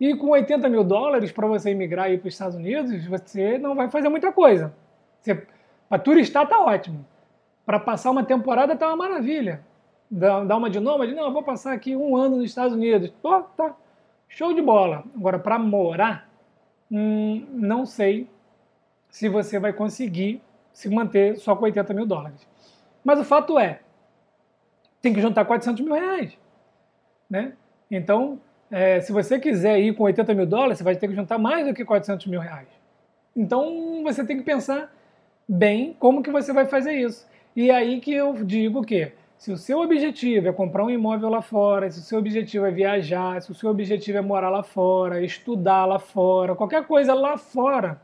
E 0.00 0.16
com 0.16 0.28
80 0.28 0.68
mil 0.68 0.82
dólares 0.84 1.30
para 1.30 1.46
você 1.46 1.70
emigrar 1.70 2.08
para 2.18 2.28
os 2.28 2.34
Estados 2.34 2.56
Unidos, 2.56 3.04
você 3.06 3.58
não 3.58 3.74
vai 3.74 3.90
fazer 3.90 4.08
muita 4.08 4.32
coisa. 4.32 4.72
Para 5.88 5.98
turistar 5.98 6.48
tá 6.48 6.58
ótimo. 6.60 7.04
Para 7.66 7.78
passar 7.78 8.10
uma 8.10 8.24
temporada 8.24 8.74
tá 8.74 8.88
uma 8.88 8.96
maravilha 8.96 9.62
dar 10.12 10.56
uma 10.56 10.68
de 10.68 10.78
nômade? 10.78 11.14
Não, 11.14 11.24
eu 11.24 11.32
vou 11.32 11.42
passar 11.42 11.72
aqui 11.72 11.96
um 11.96 12.14
ano 12.14 12.36
nos 12.36 12.44
Estados 12.44 12.74
Unidos. 12.74 13.10
Pô, 13.22 13.40
tá, 13.40 13.74
show 14.28 14.52
de 14.52 14.60
bola. 14.60 15.04
Agora, 15.16 15.38
para 15.38 15.58
morar, 15.58 16.28
hum, 16.90 17.46
não 17.50 17.86
sei 17.86 18.28
se 19.08 19.28
você 19.28 19.58
vai 19.58 19.72
conseguir 19.72 20.42
se 20.72 20.88
manter 20.90 21.36
só 21.36 21.56
com 21.56 21.64
80 21.64 21.94
mil 21.94 22.06
dólares. 22.06 22.46
Mas 23.02 23.20
o 23.20 23.24
fato 23.24 23.58
é, 23.58 23.80
tem 25.00 25.14
que 25.14 25.20
juntar 25.20 25.44
400 25.46 25.82
mil 25.82 25.94
reais. 25.94 26.36
Né? 27.28 27.54
Então, 27.90 28.38
é, 28.70 29.00
se 29.00 29.12
você 29.12 29.38
quiser 29.38 29.80
ir 29.80 29.94
com 29.94 30.04
80 30.04 30.34
mil 30.34 30.46
dólares, 30.46 30.78
você 30.78 30.84
vai 30.84 30.96
ter 30.96 31.08
que 31.08 31.14
juntar 31.14 31.38
mais 31.38 31.66
do 31.66 31.74
que 31.74 31.84
400 31.84 32.26
mil 32.26 32.40
reais. 32.40 32.68
Então, 33.34 34.02
você 34.02 34.24
tem 34.24 34.36
que 34.36 34.42
pensar 34.42 34.92
bem 35.48 35.96
como 35.98 36.22
que 36.22 36.30
você 36.30 36.52
vai 36.52 36.66
fazer 36.66 36.92
isso. 36.92 37.26
E 37.56 37.70
é 37.70 37.74
aí 37.74 38.00
que 38.00 38.12
eu 38.12 38.32
digo 38.44 38.82
que 38.82 39.12
se 39.42 39.50
o 39.50 39.56
seu 39.56 39.80
objetivo 39.80 40.46
é 40.46 40.52
comprar 40.52 40.84
um 40.84 40.90
imóvel 40.90 41.28
lá 41.28 41.42
fora, 41.42 41.90
se 41.90 41.98
o 41.98 42.02
seu 42.02 42.16
objetivo 42.16 42.64
é 42.64 42.70
viajar, 42.70 43.42
se 43.42 43.50
o 43.50 43.54
seu 43.56 43.70
objetivo 43.70 44.18
é 44.18 44.20
morar 44.20 44.48
lá 44.48 44.62
fora, 44.62 45.20
estudar 45.20 45.84
lá 45.84 45.98
fora, 45.98 46.54
qualquer 46.54 46.86
coisa 46.86 47.12
lá 47.12 47.36
fora, 47.36 48.00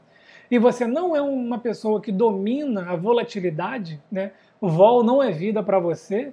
e 0.50 0.58
você 0.58 0.84
não 0.84 1.14
é 1.14 1.22
uma 1.22 1.56
pessoa 1.56 2.00
que 2.00 2.10
domina 2.10 2.90
a 2.90 2.96
volatilidade, 2.96 4.02
né? 4.10 4.32
o 4.60 4.68
vol 4.68 5.04
não 5.04 5.22
é 5.22 5.30
vida 5.30 5.62
para 5.62 5.78
você, 5.78 6.32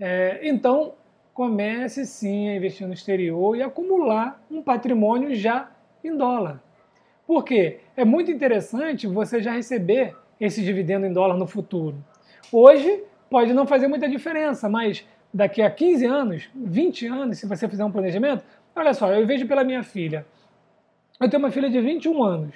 é, 0.00 0.40
então 0.42 0.94
comece 1.32 2.04
sim 2.04 2.48
a 2.48 2.56
investir 2.56 2.84
no 2.84 2.94
exterior 2.94 3.56
e 3.56 3.62
acumular 3.62 4.42
um 4.50 4.60
patrimônio 4.60 5.36
já 5.36 5.70
em 6.02 6.16
dólar. 6.16 6.60
Por 7.24 7.44
quê? 7.44 7.78
É 7.96 8.04
muito 8.04 8.32
interessante 8.32 9.06
você 9.06 9.40
já 9.40 9.52
receber 9.52 10.16
esse 10.40 10.64
dividendo 10.64 11.06
em 11.06 11.12
dólar 11.12 11.36
no 11.36 11.46
futuro. 11.46 11.96
Hoje, 12.50 13.04
pode 13.32 13.54
não 13.54 13.66
fazer 13.66 13.88
muita 13.88 14.06
diferença, 14.06 14.68
mas 14.68 15.06
daqui 15.32 15.62
a 15.62 15.70
15 15.70 16.04
anos, 16.04 16.50
20 16.54 17.06
anos, 17.06 17.38
se 17.38 17.46
você 17.46 17.66
fizer 17.66 17.82
um 17.82 17.90
planejamento, 17.90 18.44
olha 18.76 18.92
só, 18.92 19.10
eu 19.10 19.26
vejo 19.26 19.48
pela 19.48 19.64
minha 19.64 19.82
filha. 19.82 20.26
Eu 21.18 21.30
tenho 21.30 21.42
uma 21.42 21.50
filha 21.50 21.70
de 21.70 21.80
21 21.80 22.22
anos. 22.22 22.54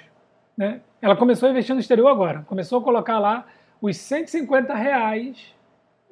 Né? 0.55 0.79
Ela 1.01 1.15
começou 1.15 1.47
a 1.47 1.51
investir 1.51 1.73
no 1.73 1.81
exterior 1.81 2.07
agora. 2.07 2.43
Começou 2.43 2.79
a 2.79 2.83
colocar 2.83 3.17
lá 3.17 3.47
os 3.81 3.97
150 3.97 4.73
reais 4.75 5.55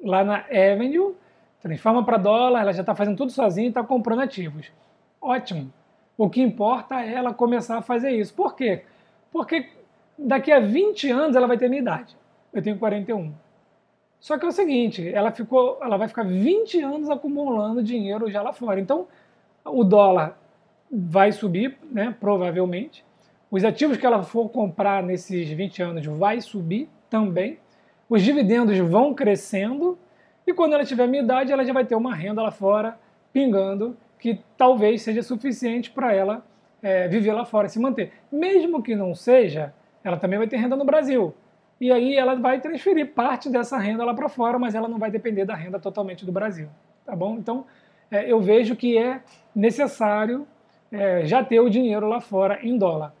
lá 0.02 0.24
na 0.24 0.38
Avenue, 0.50 1.14
transforma 1.62 2.04
para 2.04 2.16
dólar, 2.16 2.62
ela 2.62 2.72
já 2.72 2.80
está 2.80 2.94
fazendo 2.94 3.16
tudo 3.16 3.30
sozinha 3.30 3.66
e 3.66 3.68
está 3.68 3.84
comprando 3.84 4.22
ativos. 4.22 4.70
Ótimo. 5.20 5.72
O 6.18 6.28
que 6.28 6.42
importa 6.42 7.00
é 7.00 7.14
ela 7.14 7.32
começar 7.32 7.78
a 7.78 7.82
fazer 7.82 8.10
isso. 8.10 8.34
Por 8.34 8.56
quê? 8.56 8.82
Porque 9.30 9.68
daqui 10.18 10.50
a 10.50 10.58
20 10.58 11.10
anos 11.10 11.36
ela 11.36 11.46
vai 11.46 11.56
ter 11.56 11.68
minha 11.68 11.82
idade. 11.82 12.16
Eu 12.52 12.62
tenho 12.62 12.78
41. 12.78 13.45
Só 14.20 14.38
que 14.38 14.44
é 14.44 14.48
o 14.48 14.52
seguinte, 14.52 15.08
ela, 15.12 15.30
ficou, 15.30 15.78
ela 15.80 15.96
vai 15.96 16.08
ficar 16.08 16.24
20 16.24 16.80
anos 16.80 17.10
acumulando 17.10 17.82
dinheiro 17.82 18.30
já 18.30 18.42
lá 18.42 18.52
fora. 18.52 18.80
Então, 18.80 19.06
o 19.64 19.84
dólar 19.84 20.38
vai 20.90 21.32
subir, 21.32 21.76
né, 21.90 22.14
provavelmente. 22.18 23.04
Os 23.50 23.64
ativos 23.64 23.96
que 23.96 24.06
ela 24.06 24.22
for 24.22 24.48
comprar 24.48 25.02
nesses 25.02 25.48
20 25.48 25.82
anos 25.82 26.06
vai 26.06 26.40
subir 26.40 26.88
também. 27.08 27.58
Os 28.08 28.22
dividendos 28.22 28.76
vão 28.78 29.14
crescendo. 29.14 29.98
E 30.46 30.52
quando 30.52 30.74
ela 30.74 30.84
tiver 30.84 31.06
minha 31.06 31.22
idade, 31.22 31.52
ela 31.52 31.64
já 31.64 31.72
vai 31.72 31.84
ter 31.84 31.94
uma 31.94 32.14
renda 32.14 32.42
lá 32.42 32.50
fora 32.50 32.98
pingando 33.32 33.96
que 34.18 34.40
talvez 34.56 35.02
seja 35.02 35.22
suficiente 35.22 35.90
para 35.90 36.12
ela 36.12 36.44
é, 36.82 37.06
viver 37.06 37.32
lá 37.32 37.44
fora, 37.44 37.68
se 37.68 37.78
manter. 37.78 38.12
Mesmo 38.32 38.82
que 38.82 38.94
não 38.94 39.14
seja, 39.14 39.74
ela 40.02 40.16
também 40.16 40.38
vai 40.38 40.48
ter 40.48 40.56
renda 40.56 40.74
no 40.74 40.84
Brasil 40.84 41.34
e 41.80 41.92
aí 41.92 42.16
ela 42.16 42.34
vai 42.34 42.60
transferir 42.60 43.12
parte 43.12 43.50
dessa 43.50 43.76
renda 43.76 44.04
lá 44.04 44.14
para 44.14 44.28
fora, 44.28 44.58
mas 44.58 44.74
ela 44.74 44.88
não 44.88 44.98
vai 44.98 45.10
depender 45.10 45.44
da 45.44 45.54
renda 45.54 45.78
totalmente 45.78 46.24
do 46.24 46.32
Brasil, 46.32 46.68
tá 47.04 47.14
bom? 47.14 47.36
Então 47.36 47.66
é, 48.10 48.30
eu 48.30 48.40
vejo 48.40 48.74
que 48.76 48.96
é 48.96 49.20
necessário 49.54 50.46
é, 50.90 51.26
já 51.26 51.44
ter 51.44 51.60
o 51.60 51.68
dinheiro 51.68 52.06
lá 52.06 52.20
fora 52.20 52.58
em 52.62 52.78
dólar. 52.78 53.12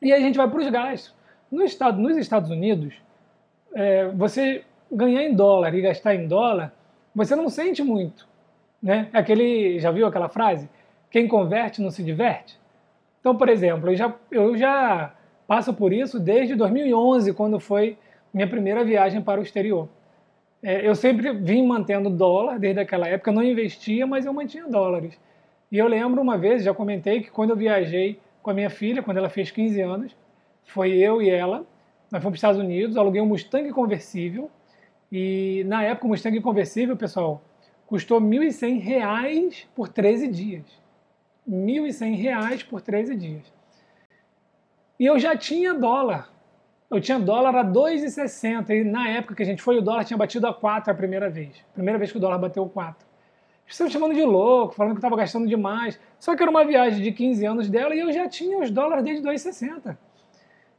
E 0.00 0.12
aí 0.12 0.20
a 0.20 0.24
gente 0.24 0.36
vai 0.36 0.48
para 0.48 0.60
os 0.60 0.68
gastos. 0.68 1.14
No 1.50 1.62
estado, 1.62 2.00
nos 2.00 2.16
Estados 2.16 2.50
Unidos, 2.50 2.94
é, 3.74 4.08
você 4.08 4.64
ganhar 4.90 5.22
em 5.22 5.34
dólar 5.34 5.74
e 5.74 5.80
gastar 5.80 6.14
em 6.14 6.28
dólar, 6.28 6.72
você 7.14 7.34
não 7.34 7.48
sente 7.48 7.82
muito, 7.82 8.28
né? 8.82 9.08
Aquele, 9.12 9.78
já 9.80 9.90
viu 9.90 10.06
aquela 10.06 10.28
frase? 10.28 10.68
Quem 11.10 11.26
converte 11.26 11.80
não 11.80 11.90
se 11.90 12.02
diverte. 12.02 12.58
Então, 13.20 13.36
por 13.36 13.48
exemplo, 13.48 13.88
eu 13.88 13.96
já, 13.96 14.14
eu 14.30 14.56
já 14.56 15.14
passo 15.46 15.72
por 15.72 15.92
isso 15.92 16.18
desde 16.18 16.54
2011, 16.54 17.32
quando 17.32 17.60
foi 17.60 17.96
minha 18.32 18.48
primeira 18.48 18.84
viagem 18.84 19.22
para 19.22 19.40
o 19.40 19.42
exterior. 19.42 19.88
É, 20.62 20.86
eu 20.86 20.94
sempre 20.94 21.32
vim 21.32 21.66
mantendo 21.66 22.08
dólar 22.08 22.58
desde 22.58 22.80
aquela 22.80 23.06
época, 23.06 23.30
eu 23.30 23.34
não 23.34 23.42
investia, 23.42 24.06
mas 24.06 24.24
eu 24.24 24.32
mantinha 24.32 24.66
dólares. 24.66 25.18
E 25.70 25.78
eu 25.78 25.86
lembro 25.86 26.22
uma 26.22 26.38
vez, 26.38 26.64
já 26.64 26.72
comentei, 26.72 27.20
que 27.20 27.30
quando 27.30 27.50
eu 27.50 27.56
viajei 27.56 28.18
com 28.42 28.50
a 28.50 28.54
minha 28.54 28.70
filha, 28.70 29.02
quando 29.02 29.18
ela 29.18 29.28
fez 29.28 29.50
15 29.50 29.80
anos, 29.80 30.16
foi 30.64 30.92
eu 30.92 31.20
e 31.20 31.28
ela, 31.28 31.66
nós 32.10 32.22
fomos 32.22 32.22
para 32.22 32.30
os 32.30 32.34
Estados 32.36 32.60
Unidos, 32.60 32.96
aluguei 32.96 33.20
um 33.20 33.26
Mustang 33.26 33.70
conversível, 33.72 34.50
e 35.12 35.62
na 35.66 35.82
época 35.82 36.06
o 36.06 36.08
Mustang 36.08 36.40
conversível, 36.40 36.96
pessoal, 36.96 37.42
custou 37.86 38.18
R$ 38.18 38.26
1.100 38.26 39.66
por 39.74 39.88
13 39.88 40.28
dias. 40.28 40.64
R$ 41.46 41.54
1.100 41.54 42.66
por 42.66 42.80
13 42.80 43.14
dias. 43.14 43.52
E 44.98 45.06
eu 45.06 45.18
já 45.18 45.36
tinha 45.36 45.74
dólar. 45.74 46.30
Eu 46.90 47.00
tinha 47.00 47.18
dólar 47.18 47.56
a 47.56 47.64
2,60 47.64 48.70
e 48.70 48.84
na 48.84 49.08
época 49.08 49.34
que 49.34 49.42
a 49.42 49.46
gente 49.46 49.62
foi, 49.62 49.78
o 49.78 49.82
dólar 49.82 50.04
tinha 50.04 50.16
batido 50.16 50.46
a 50.46 50.54
4 50.54 50.92
a 50.92 50.94
primeira 50.94 51.28
vez. 51.28 51.64
Primeira 51.72 51.98
vez 51.98 52.12
que 52.12 52.18
o 52.18 52.20
dólar 52.20 52.38
bateu 52.38 52.68
4. 52.68 53.04
Estão 53.66 53.88
chamando 53.88 54.14
de 54.14 54.22
louco, 54.22 54.74
falando 54.74 54.92
que 54.92 54.98
estava 54.98 55.16
gastando 55.16 55.48
demais. 55.48 55.98
Só 56.18 56.36
que 56.36 56.42
era 56.42 56.50
uma 56.50 56.64
viagem 56.64 57.02
de 57.02 57.10
15 57.10 57.44
anos 57.46 57.68
dela 57.68 57.94
e 57.94 58.00
eu 58.00 58.12
já 58.12 58.28
tinha 58.28 58.58
os 58.58 58.70
dólares 58.70 59.02
desde 59.04 59.26
2,60. 59.26 59.96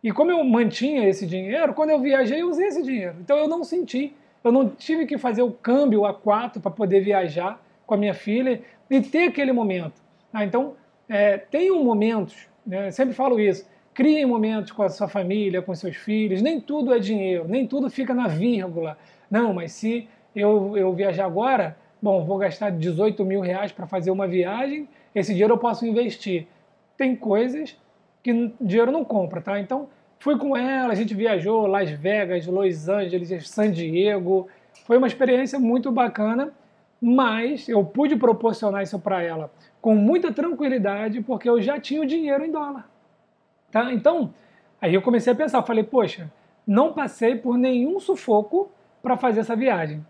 E 0.04 0.12
como 0.12 0.32
eu 0.32 0.44
mantinha 0.44 1.10
esse 1.10 1.26
dinheiro, 1.26 1.74
quando 1.74 1.90
eu 1.90 2.00
viajei, 2.00 2.42
eu 2.42 2.50
usei 2.50 2.68
esse 2.68 2.84
dinheiro. 2.84 3.16
Então 3.20 3.38
eu 3.38 3.48
não 3.48 3.64
senti. 3.64 4.16
Eu 4.44 4.52
não 4.52 4.70
tive 4.70 5.08
que 5.08 5.18
fazer 5.18 5.42
o 5.42 5.52
câmbio 5.52 6.06
a 6.06 6.14
4 6.14 6.62
para 6.62 6.70
poder 6.70 7.02
viajar 7.02 7.60
com 7.86 7.96
a 7.96 7.98
minha 7.98 8.14
filha 8.14 8.62
e 8.90 9.02
ter 9.02 9.30
aquele 9.30 9.52
momento. 9.52 10.00
Ah, 10.32 10.46
então, 10.46 10.76
é, 11.10 11.38
tenham 11.38 11.84
momentos, 11.84 12.48
né, 12.66 12.92
sempre 12.92 13.14
falo 13.14 13.40
isso, 13.40 13.68
Criem 13.96 14.26
momentos 14.26 14.74
com 14.74 14.84
a 14.84 14.90
sua 14.90 15.08
família, 15.08 15.62
com 15.62 15.74
seus 15.74 15.96
filhos. 15.96 16.42
Nem 16.42 16.60
tudo 16.60 16.94
é 16.94 17.00
dinheiro, 17.00 17.46
nem 17.48 17.66
tudo 17.66 17.90
fica 17.90 18.14
na 18.14 18.28
vírgula. 18.28 18.98
Não, 19.32 19.54
mas 19.54 19.72
se 19.72 20.06
eu, 20.36 20.76
eu 20.76 20.92
viajar 20.92 21.26
agora, 21.26 21.78
bom, 22.02 22.26
vou 22.26 22.38
gastar 22.38 22.72
18 22.72 23.24
mil 23.24 23.40
reais 23.40 23.72
para 23.72 23.88
fazer 23.88 24.12
uma 24.12 24.28
viagem, 24.28 24.86
esse 25.16 25.32
dinheiro 25.32 25.54
eu 25.54 25.58
posso 25.58 25.86
investir. 25.86 26.46
Tem 26.98 27.16
coisas 27.16 27.78
que 28.22 28.52
dinheiro 28.60 28.92
não 28.92 29.06
compra, 29.06 29.40
tá? 29.40 29.62
Então, 29.62 29.88
fui 30.20 30.38
com 30.38 30.58
ela, 30.58 30.92
a 30.92 30.96
gente 30.96 31.14
viajou 31.14 31.66
Las 31.66 31.90
Vegas, 31.90 32.46
Los 32.48 32.90
Angeles, 32.90 33.50
San 33.50 33.72
Diego. 33.72 34.50
Foi 34.86 34.98
uma 34.98 35.08
experiência 35.08 35.58
muito 35.58 35.90
bacana, 35.90 36.52
mas 37.02 37.70
eu 37.70 37.82
pude 37.86 38.18
proporcionar 38.18 38.84
isso 38.84 39.00
para 39.00 39.24
ela 39.24 39.50
com 39.80 39.96
muita 39.96 40.34
tranquilidade, 40.34 41.22
porque 41.22 41.48
eu 41.48 41.62
já 41.62 41.80
tinha 41.80 42.02
o 42.02 42.06
dinheiro 42.06 42.44
em 42.44 42.52
dólar. 42.52 42.90
Tá? 43.76 43.92
Então, 43.92 44.34
aí 44.80 44.94
eu 44.94 45.02
comecei 45.02 45.34
a 45.34 45.36
pensar, 45.36 45.62
falei, 45.62 45.84
poxa, 45.84 46.32
não 46.66 46.94
passei 46.94 47.36
por 47.36 47.58
nenhum 47.58 48.00
sufoco 48.00 48.72
para 49.04 49.18
fazer 49.18 49.42
essa 49.42 49.54
viagem. 49.54 50.02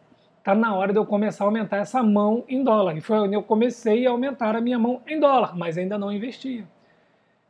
tá 0.43 0.53
na 0.53 0.75
hora 0.75 0.93
de 0.93 0.99
eu 0.99 1.05
começar 1.07 1.45
a 1.45 1.47
aumentar 1.47 1.77
essa 1.77 2.03
mão 2.03 2.43
em 2.47 2.63
dólar. 2.63 2.95
E 2.95 3.01
foi 3.01 3.17
onde 3.17 3.33
eu 3.33 3.41
comecei 3.41 4.05
a 4.05 4.11
aumentar 4.11 4.55
a 4.55 4.61
minha 4.61 4.77
mão 4.77 5.01
em 5.07 5.19
dólar, 5.19 5.57
mas 5.57 5.79
ainda 5.79 5.97
não 5.97 6.11
investia. 6.11 6.63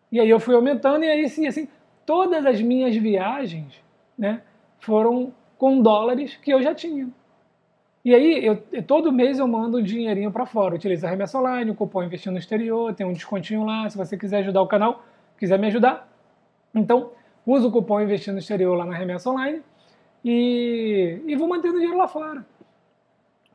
E 0.10 0.18
aí 0.18 0.30
eu 0.30 0.40
fui 0.40 0.56
aumentando 0.56 1.04
e 1.04 1.10
aí 1.10 1.28
sim, 1.28 1.48
assim, 1.48 1.68
todas 2.06 2.46
as 2.46 2.62
minhas 2.62 2.96
viagens, 2.96 3.84
né, 4.18 4.42
foram 4.80 5.34
com 5.58 5.82
dólares 5.82 6.38
que 6.38 6.50
eu 6.50 6.62
já 6.62 6.74
tinha. 6.74 7.10
E 8.06 8.16
aí, 8.16 8.46
eu, 8.46 8.56
todo 8.84 9.12
mês 9.12 9.38
eu 9.38 9.48
mando 9.50 9.80
um 9.80 9.84
dinheirinho 9.84 10.32
para 10.32 10.46
fora. 10.46 10.76
Utiliza 10.76 11.08
a 11.08 11.10
remessa 11.10 11.38
online, 11.38 11.72
o 11.72 11.76
cupom 11.76 12.04
Investir 12.04 12.32
no 12.32 12.38
Exterior, 12.38 12.94
tem 12.94 13.06
um 13.06 13.12
descontinho 13.12 13.66
lá. 13.66 13.90
Se 13.90 13.98
você 13.98 14.18
quiser 14.18 14.38
ajudar 14.38 14.62
o 14.62 14.68
canal, 14.68 15.04
quiser 15.38 15.60
me 15.60 15.68
ajudar. 15.68 16.08
Então, 16.74 17.12
usa 17.46 17.68
o 17.68 17.72
cupom 17.72 18.02
Investir 18.02 18.34
no 18.34 18.40
Exterior 18.40 18.76
lá 18.76 18.86
na 18.86 18.96
remessa 18.96 19.30
online 19.30 19.62
e, 20.24 21.22
e 21.26 21.36
vou 21.36 21.48
mantendo 21.48 21.76
dinheiro 21.76 21.98
lá 21.98 22.08
fora. 22.08 22.46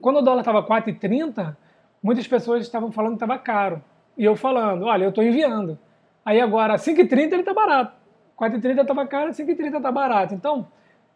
Quando 0.01 0.19
o 0.19 0.23
dólar 0.23 0.41
estava 0.41 0.63
4,30, 0.63 1.57
muitas 2.03 2.27
pessoas 2.27 2.63
estavam 2.63 2.91
falando 2.91 3.13
que 3.13 3.25
estava 3.25 3.39
caro. 3.39 3.83
E 4.17 4.25
eu 4.25 4.37
falando, 4.37 4.87
olha, 4.87 5.05
eu 5.05 5.11
estou 5.11 5.23
enviando. 5.23 5.79
Aí 6.25 6.41
agora, 6.41 6.77
5,30 6.77 7.13
ele 7.13 7.37
está 7.37 7.53
barato. 7.53 7.97
4,30 8.39 8.81
estava 8.81 9.07
caro, 9.07 9.31
5,30 9.31 9.77
está 9.77 9.93
barato. 9.93 10.35
Então, 10.35 10.67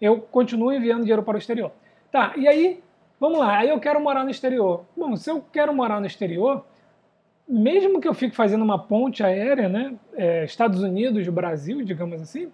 eu 0.00 0.20
continuo 0.20 0.72
enviando 0.72 1.02
dinheiro 1.02 1.22
para 1.22 1.36
o 1.36 1.38
exterior. 1.38 1.72
Tá, 2.10 2.32
e 2.36 2.46
aí, 2.46 2.82
vamos 3.18 3.38
lá, 3.38 3.58
aí 3.58 3.70
eu 3.70 3.80
quero 3.80 4.00
morar 4.00 4.24
no 4.24 4.30
exterior. 4.30 4.84
Bom, 4.96 5.16
se 5.16 5.30
eu 5.30 5.42
quero 5.52 5.72
morar 5.72 6.00
no 6.00 6.06
exterior, 6.06 6.64
mesmo 7.46 8.00
que 8.00 8.08
eu 8.08 8.14
fique 8.14 8.34
fazendo 8.34 8.62
uma 8.62 8.78
ponte 8.78 9.22
aérea, 9.22 9.68
né, 9.68 9.94
é, 10.14 10.44
Estados 10.44 10.82
Unidos, 10.82 11.28
Brasil, 11.28 11.82
digamos 11.82 12.20
assim, 12.20 12.50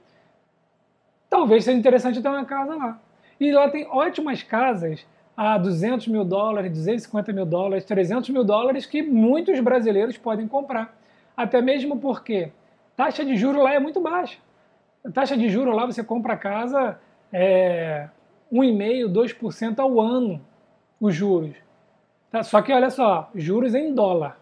talvez 1.28 1.64
seja 1.64 1.78
interessante 1.78 2.20
ter 2.20 2.28
uma 2.28 2.44
casa 2.44 2.75
lá. 2.75 3.00
E 3.38 3.52
lá 3.52 3.68
tem 3.70 3.87
ótimas 3.87 4.42
casas 4.42 5.06
a 5.37 5.56
200 5.56 6.09
mil 6.09 6.25
dólares, 6.25 6.70
250 6.70 7.32
mil 7.32 7.47
dólares, 7.47 7.85
300 7.85 8.28
mil 8.30 8.44
dólares 8.44 8.85
que 8.85 9.00
muitos 9.02 9.59
brasileiros 9.61 10.18
podem 10.18 10.47
comprar. 10.47 10.94
Até 11.37 11.62
mesmo 11.62 11.99
porque 11.99 12.52
taxa 12.97 13.25
de 13.25 13.37
juro 13.37 13.62
lá 13.62 13.73
é 13.73 13.78
muito 13.78 14.00
baixa. 14.00 14.38
A 15.02 15.11
taxa 15.11 15.37
de 15.37 15.49
juro 15.49 15.70
lá 15.70 15.87
você 15.87 16.04
compra 16.04 16.35
a 16.35 16.37
casa 16.37 17.00
é, 17.32 18.09
1,5%, 18.52 19.11
2% 19.11 19.78
ao 19.78 20.00
ano, 20.00 20.40
os 21.00 21.14
juros. 21.14 21.56
Tá? 22.30 22.42
Só 22.42 22.61
que 22.61 22.73
olha 22.73 22.90
só, 22.90 23.30
juros 23.35 23.75
em 23.75 23.94
dólar. 23.94 24.39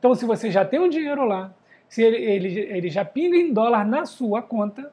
Então, 0.00 0.14
se 0.14 0.24
você 0.24 0.50
já 0.50 0.64
tem 0.64 0.80
o 0.80 0.84
um 0.86 0.88
dinheiro 0.88 1.24
lá, 1.24 1.52
se 1.86 2.02
ele, 2.02 2.16
ele, 2.16 2.58
ele 2.58 2.88
já 2.88 3.04
pinga 3.04 3.36
em 3.36 3.52
dólar 3.52 3.86
na 3.86 4.06
sua 4.06 4.42
conta, 4.42 4.90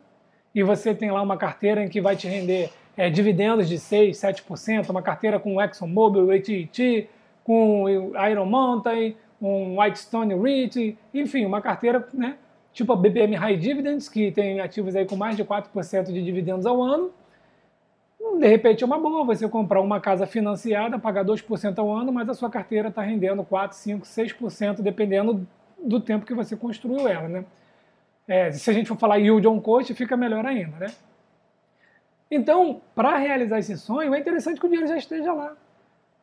e 0.53 0.61
você 0.61 0.93
tem 0.93 1.09
lá 1.09 1.21
uma 1.21 1.37
carteira 1.37 1.83
em 1.83 1.87
que 1.87 2.01
vai 2.01 2.15
te 2.15 2.27
render 2.27 2.69
é, 2.97 3.09
dividendos 3.09 3.69
de 3.69 3.79
6, 3.79 4.17
7%, 4.17 4.89
uma 4.89 5.01
carteira 5.01 5.39
com 5.39 5.61
ExxonMobil, 5.61 6.29
AT&T, 6.31 7.07
com 7.43 7.85
Iron 8.29 8.45
Mountain, 8.45 9.15
um 9.41 9.79
Whitestone 9.79 10.35
REIT, 10.35 10.97
enfim, 11.13 11.45
uma 11.45 11.61
carteira 11.61 12.05
né, 12.13 12.35
tipo 12.73 12.91
a 12.91 12.95
BPM 12.95 13.35
High 13.35 13.55
Dividends, 13.55 14.09
que 14.09 14.31
tem 14.31 14.59
ativos 14.59 14.95
aí 14.95 15.05
com 15.05 15.15
mais 15.15 15.37
de 15.37 15.45
4% 15.45 16.11
de 16.11 16.21
dividendos 16.21 16.65
ao 16.65 16.83
ano. 16.83 17.11
De 18.39 18.47
repente 18.47 18.83
é 18.83 18.87
uma 18.87 18.99
boa 18.99 19.25
você 19.25 19.47
comprar 19.47 19.81
uma 19.81 19.99
casa 19.99 20.27
financiada, 20.27 20.99
pagar 20.99 21.25
2% 21.25 21.77
ao 21.79 21.91
ano, 21.91 22.11
mas 22.11 22.29
a 22.29 22.33
sua 22.33 22.49
carteira 22.49 22.89
está 22.89 23.01
rendendo 23.01 23.43
4, 23.43 23.75
5, 23.75 24.05
6%, 24.05 24.81
dependendo 24.81 25.47
do 25.83 25.99
tempo 25.99 26.25
que 26.25 26.33
você 26.33 26.55
construiu 26.55 27.07
ela. 27.07 27.27
Né? 27.27 27.45
É, 28.27 28.51
se 28.51 28.69
a 28.69 28.73
gente 28.73 28.87
for 28.87 28.97
falar 28.97 29.17
yield 29.17 29.47
on 29.47 29.59
cost, 29.59 29.93
fica 29.93 30.15
melhor 30.15 30.45
ainda. 30.45 30.77
Né? 30.77 30.87
Então, 32.29 32.81
para 32.93 33.17
realizar 33.17 33.59
esse 33.59 33.77
sonho, 33.77 34.13
é 34.13 34.19
interessante 34.19 34.59
que 34.59 34.65
o 34.65 34.69
dinheiro 34.69 34.87
já 34.87 34.97
esteja 34.97 35.33
lá. 35.33 35.55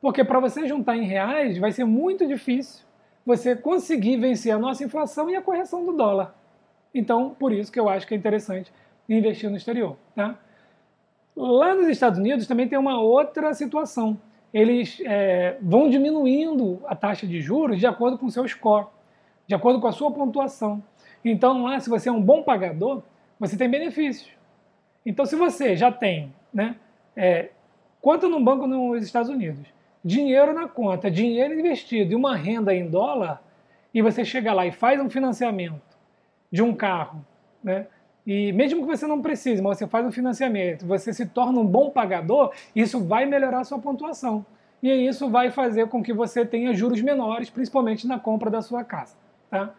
Porque 0.00 0.23
para 0.23 0.38
você 0.38 0.66
juntar 0.68 0.97
em 0.97 1.04
reais, 1.04 1.59
vai 1.59 1.73
ser 1.73 1.85
muito 1.85 2.26
difícil 2.26 2.85
você 3.25 3.56
conseguir 3.56 4.18
vencer 4.18 4.52
a 4.52 4.59
nossa 4.59 4.85
inflação 4.85 5.30
e 5.30 5.37
a 5.37 5.40
correção 5.40 5.85
do 5.85 5.92
dólar. 5.92 6.35
Então, 6.92 7.35
por 7.38 7.52
isso 7.52 7.73
que 7.73 7.80
eu 7.80 7.88
acho 7.88 8.06
que 8.06 8.14
é 8.14 8.16
interessante 8.16 8.71
investir 9.09 9.49
no 9.49 9.56
exterior. 9.56 9.97
Tá? 10.14 10.39
Lá 11.36 11.75
nos 11.75 11.88
Estados 11.88 12.18
Unidos 12.18 12.47
também 12.47 12.68
tem 12.68 12.78
uma 12.78 13.00
outra 13.00 13.52
situação. 13.54 14.18
Eles 14.52 15.00
é, 15.04 15.56
vão 15.60 15.90
diminuindo 15.90 16.80
a 16.86 16.94
taxa 16.94 17.26
de 17.26 17.40
juros 17.40 17.78
de 17.78 17.86
acordo 17.86 18.16
com 18.16 18.26
o 18.26 18.30
seu 18.30 18.47
score, 18.47 18.86
de 19.47 19.54
acordo 19.54 19.80
com 19.80 19.88
a 19.88 19.92
sua 19.92 20.12
pontuação. 20.12 20.82
Então, 21.25 21.64
lá, 21.64 21.80
se 21.80 21.90
você 21.90 22.08
é 22.08 22.12
um 22.12 22.23
bom 22.23 22.42
pagador, 22.42 23.02
você 23.38 23.56
tem 23.56 23.68
benefícios. 23.68 24.30
Então, 25.04 25.26
se 25.26 25.34
você 25.34 25.76
já 25.76 25.90
tem, 25.90 26.32
né, 26.52 26.76
é, 27.16 27.50
quanto 28.00 28.28
no 28.28 28.38
banco 28.38 28.66
nos 28.66 29.02
Estados 29.04 29.28
Unidos, 29.28 29.66
dinheiro 30.04 30.52
na 30.52 30.68
conta, 30.68 31.10
dinheiro 31.10 31.58
investido 31.58 32.12
e 32.12 32.14
uma 32.14 32.36
renda 32.36 32.75
em 32.75 32.88
dólar, 32.88 33.42
e 33.92 34.02
você 34.02 34.25
chega 34.25 34.52
lá 34.52 34.66
e 34.66 34.73
faz 34.73 35.00
um 35.00 35.08
financiamento 35.08 35.97
de 36.50 36.62
um 36.62 36.75
carro, 36.75 37.25
né? 37.62 37.86
E 38.26 38.52
mesmo 38.52 38.80
que 38.80 38.87
você 38.87 39.06
não 39.06 39.21
precise, 39.21 39.60
mas 39.60 39.78
você 39.78 39.87
faz 39.87 40.06
um 40.06 40.13
financiamento, 40.13 40.87
você 40.87 41.13
se 41.13 41.26
torna 41.26 41.60
um 41.60 41.67
bom 41.67 41.91
pagador, 41.91 42.52
isso 42.75 42.99
vai 43.04 43.26
melhorar 43.26 43.60
a 43.60 43.65
sua 43.65 43.78
pontuação. 43.78 44.45
E 44.82 44.91
isso 44.91 45.28
vai 45.28 45.50
fazer 45.50 45.89
com 45.89 46.02
que 46.02 46.13
você 46.13 46.45
tenha 46.45 46.75
juros 46.75 47.00
menores, 47.02 47.50
principalmente 47.50 48.06
na 48.06 48.19
compra 48.19 48.50
da 48.50 48.63
sua 48.63 48.82
casa. 48.84 49.15
Tá? 49.50 49.75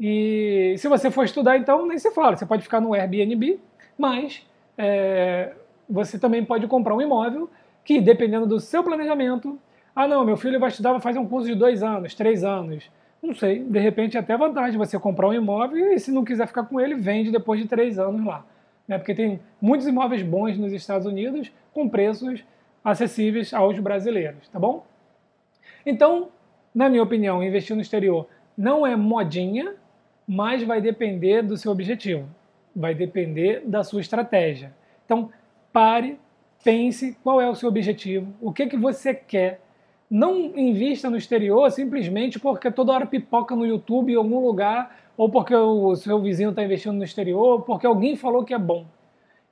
E 0.00 0.74
se 0.78 0.88
você 0.88 1.10
for 1.10 1.24
estudar, 1.24 1.56
então, 1.58 1.86
nem 1.86 1.98
se 1.98 2.10
fala. 2.10 2.36
Você 2.36 2.46
pode 2.46 2.62
ficar 2.62 2.80
no 2.80 2.94
Airbnb, 2.94 3.58
mas 3.98 4.46
é, 4.76 5.52
você 5.88 6.18
também 6.18 6.44
pode 6.44 6.66
comprar 6.66 6.94
um 6.94 7.02
imóvel 7.02 7.50
que, 7.84 8.00
dependendo 8.00 8.46
do 8.46 8.60
seu 8.60 8.84
planejamento, 8.84 9.58
ah, 9.94 10.06
não, 10.06 10.24
meu 10.24 10.36
filho 10.36 10.60
vai 10.60 10.68
estudar, 10.68 10.92
vai 10.92 11.00
fazer 11.00 11.18
um 11.18 11.26
curso 11.26 11.48
de 11.48 11.54
dois 11.54 11.82
anos, 11.82 12.14
três 12.14 12.44
anos 12.44 12.90
não 13.22 13.34
sei, 13.34 13.64
de 13.64 13.78
repente 13.78 14.16
é 14.16 14.20
até 14.20 14.36
vantagem 14.36 14.78
você 14.78 14.98
comprar 14.98 15.28
um 15.28 15.34
imóvel 15.34 15.92
e 15.92 15.98
se 15.98 16.12
não 16.12 16.24
quiser 16.24 16.46
ficar 16.46 16.64
com 16.64 16.80
ele, 16.80 16.94
vende 16.94 17.30
depois 17.30 17.60
de 17.60 17.66
três 17.66 17.98
anos 17.98 18.24
lá. 18.24 18.44
Né? 18.86 18.96
Porque 18.96 19.14
tem 19.14 19.40
muitos 19.60 19.86
imóveis 19.86 20.22
bons 20.22 20.56
nos 20.56 20.72
Estados 20.72 21.06
Unidos 21.06 21.52
com 21.74 21.88
preços 21.88 22.44
acessíveis 22.82 23.52
aos 23.52 23.78
brasileiros, 23.78 24.48
tá 24.48 24.58
bom? 24.58 24.86
Então, 25.84 26.28
na 26.74 26.88
minha 26.88 27.02
opinião, 27.02 27.42
investir 27.42 27.74
no 27.74 27.82
exterior 27.82 28.28
não 28.56 28.86
é 28.86 28.96
modinha, 28.96 29.74
mas 30.26 30.62
vai 30.62 30.80
depender 30.80 31.42
do 31.42 31.56
seu 31.56 31.70
objetivo, 31.70 32.28
vai 32.74 32.94
depender 32.94 33.62
da 33.64 33.84
sua 33.84 34.00
estratégia. 34.00 34.72
Então, 35.04 35.30
pare, 35.72 36.18
pense 36.62 37.16
qual 37.22 37.40
é 37.40 37.48
o 37.48 37.54
seu 37.54 37.68
objetivo, 37.68 38.32
o 38.40 38.52
que, 38.52 38.66
que 38.66 38.76
você 38.76 39.14
quer, 39.14 39.60
não 40.10 40.56
invista 40.56 41.10
no 41.10 41.16
exterior 41.16 41.70
simplesmente 41.70 42.38
porque 42.38 42.70
toda 42.70 42.92
hora 42.92 43.06
pipoca 43.06 43.54
no 43.54 43.66
YouTube 43.66 44.12
em 44.12 44.16
algum 44.16 44.40
lugar, 44.40 44.96
ou 45.16 45.28
porque 45.28 45.54
o 45.54 45.94
seu 45.96 46.20
vizinho 46.20 46.50
está 46.50 46.62
investindo 46.62 46.96
no 46.96 47.04
exterior, 47.04 47.44
ou 47.44 47.60
porque 47.60 47.86
alguém 47.86 48.16
falou 48.16 48.44
que 48.44 48.54
é 48.54 48.58
bom. 48.58 48.86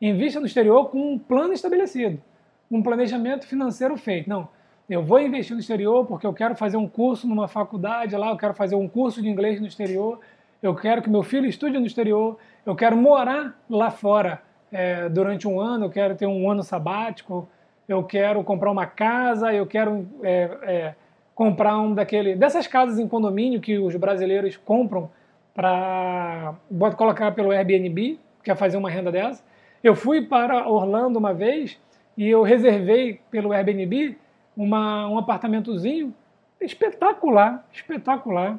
Invista 0.01 0.39
no 0.41 0.47
exterior 0.47 0.89
com 0.91 1.15
um 1.15 1.19
plano 1.19 1.53
estabelecido, 1.53 2.23
um 2.71 2.83
planejamento 2.83 3.47
financeiro 3.47 3.97
feito. 3.97 4.29
Não, 4.29 4.49
eu 4.89 5.03
vou 5.03 5.21
investir 5.21 5.55
no 5.55 5.61
exterior 5.61 6.07
porque 6.07 6.27
eu 6.27 6.33
quero 6.33 6.55
fazer 6.55 6.77
um 6.77 6.89
curso 6.89 7.27
numa 7.27 7.49
faculdade 7.49 8.17
lá, 8.17 8.31
eu 8.31 8.37
quero 8.37 8.55
fazer 8.55 8.77
um 8.77 8.89
curso 8.89 9.21
de 9.21 9.29
inglês 9.29 9.61
no 9.61 9.67
exterior, 9.67 10.21
eu 10.63 10.75
quero 10.75 11.03
que 11.03 11.11
meu 11.11 11.23
filho 11.23 11.47
estude 11.47 11.79
no 11.79 11.87
exterior, 11.87 12.39
eu 12.65 12.75
quero 12.75 12.97
morar 12.97 13.61
lá 13.69 13.91
fora 13.91 14.43
é, 14.71 15.09
durante 15.09 15.49
um 15.49 15.61
ano, 15.61 15.87
eu 15.87 15.91
quero 15.91 16.15
ter 16.15 16.27
um 16.27 16.51
ano 16.51 16.63
sabático, 16.63 17.49
eu 17.89 18.03
quero 18.03 18.43
comprar 18.43 18.71
uma 18.71 18.87
casa, 18.87 19.53
eu 19.53 19.67
quero 19.67 20.07
é, 20.23 20.59
é, 20.63 20.95
comprar 21.35 21.79
um 21.79 21.95
daquele 21.95 22.35
dessas 22.35 22.67
casas 22.67 22.99
em 22.99 23.07
condomínio 23.07 23.61
que 23.61 23.79
os 23.79 23.95
brasileiros 23.97 24.57
compram 24.57 25.11
para 25.55 26.55
colocar 26.97 27.33
pelo 27.33 27.51
Airbnb, 27.51 28.19
quer 28.43 28.57
fazer 28.57 28.77
uma 28.77 28.91
renda 28.91 29.11
dessa. 29.11 29.43
Eu 29.83 29.95
fui 29.95 30.23
para 30.23 30.69
Orlando 30.69 31.19
uma 31.19 31.33
vez 31.33 31.79
e 32.17 32.29
eu 32.29 32.43
reservei 32.43 33.21
pelo 33.31 33.53
Airbnb 33.53 34.17
uma, 34.57 35.09
um 35.09 35.19
apartamentozinho 35.19 36.15
espetacular, 36.61 37.65
espetacular. 37.73 38.59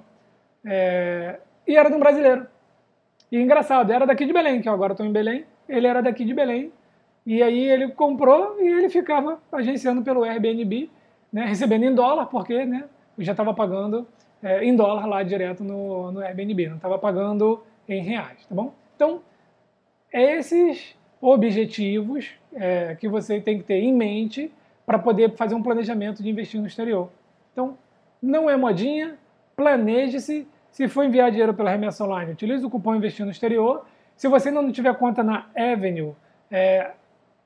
É, 0.66 1.40
e 1.68 1.76
era 1.76 1.90
de 1.90 1.96
um 1.96 2.00
brasileiro. 2.00 2.48
E 3.32 3.40
engraçado, 3.40 3.92
era 3.92 4.06
daqui 4.06 4.26
de 4.26 4.34
Belém, 4.34 4.62
que 4.62 4.70
eu 4.70 4.74
agora 4.74 4.94
estou 4.94 5.06
em 5.06 5.12
Belém. 5.12 5.46
Ele 5.68 5.86
era 5.86 6.02
daqui 6.02 6.24
de 6.24 6.34
Belém 6.34 6.72
e 7.28 7.44
aí 7.44 7.70
ele 7.70 7.90
comprou 7.90 8.56
e 8.58 8.66
ele 8.66 8.88
ficava 8.88 9.38
agenciando 9.52 10.02
pelo 10.02 10.24
Airbnb, 10.24 10.90
né, 11.32 11.44
recebendo 11.44 11.84
em 11.84 11.94
dólar, 11.94 12.28
porque 12.28 12.66
né, 12.66 12.86
já 13.20 13.34
estava 13.34 13.54
pagando 13.54 14.08
é, 14.42 14.64
em 14.64 14.74
dólar 14.74 15.06
lá 15.06 15.22
direto 15.24 15.62
no, 15.62 16.10
no 16.10 16.22
Airbnb, 16.22 16.70
não 16.70 16.78
estava 16.78 16.98
pagando 16.98 17.62
em 17.86 18.02
reais, 18.02 18.46
tá 18.46 18.56
bom? 18.56 18.74
Então, 18.96 19.22
esses 20.10 20.96
objetivos 21.20 22.30
é, 22.54 22.96
que 22.96 23.10
você 23.10 23.42
tem 23.42 23.58
que 23.58 23.66
ter 23.66 23.82
em 23.82 23.94
mente 23.94 24.50
para 24.86 24.98
poder 24.98 25.36
fazer 25.36 25.54
um 25.54 25.62
planejamento 25.62 26.24
de 26.24 26.30
investir 26.30 26.62
no 26.62 26.68
exterior. 26.68 27.10
Então, 27.52 27.78
não 28.22 28.50
é 28.50 28.56
modinha, 28.56 29.18
planeje-se. 29.54 30.48
Se 30.72 30.88
for 30.88 31.04
enviar 31.04 31.30
dinheiro 31.30 31.54
pela 31.54 31.72
remessa 31.72 32.06
online, 32.06 32.32
utilize 32.32 32.66
o 32.66 32.70
cupom 32.70 32.96
Investir 32.96 33.26
no 33.26 33.32
Exterior. 33.32 33.86
Se 34.16 34.30
você 34.30 34.50
não 34.50 34.72
tiver 34.72 34.96
conta 34.96 35.22
na 35.24 35.48
Avenue, 35.54 36.14
é, 36.50 36.92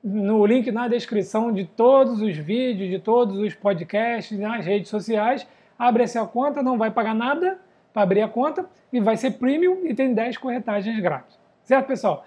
no 0.02 0.44
link 0.44 0.70
na 0.72 0.88
descrição 0.88 1.52
de 1.52 1.64
todos 1.64 2.20
os 2.20 2.36
vídeos, 2.36 2.90
de 2.90 2.98
todos 2.98 3.38
os 3.38 3.54
podcasts, 3.54 4.36
nas 4.38 4.64
redes 4.64 4.90
sociais. 4.90 5.46
Abre 5.78 6.02
essa 6.02 6.24
conta, 6.26 6.62
não 6.62 6.76
vai 6.76 6.90
pagar 6.90 7.14
nada 7.14 7.58
para 7.92 8.02
abrir 8.02 8.22
a 8.22 8.28
conta 8.28 8.66
e 8.92 9.00
vai 9.00 9.16
ser 9.16 9.32
premium 9.32 9.80
e 9.84 9.94
tem 9.94 10.12
10 10.12 10.38
corretagens 10.38 10.98
grátis. 11.00 11.38
Certo, 11.62 11.86
pessoal? 11.86 12.26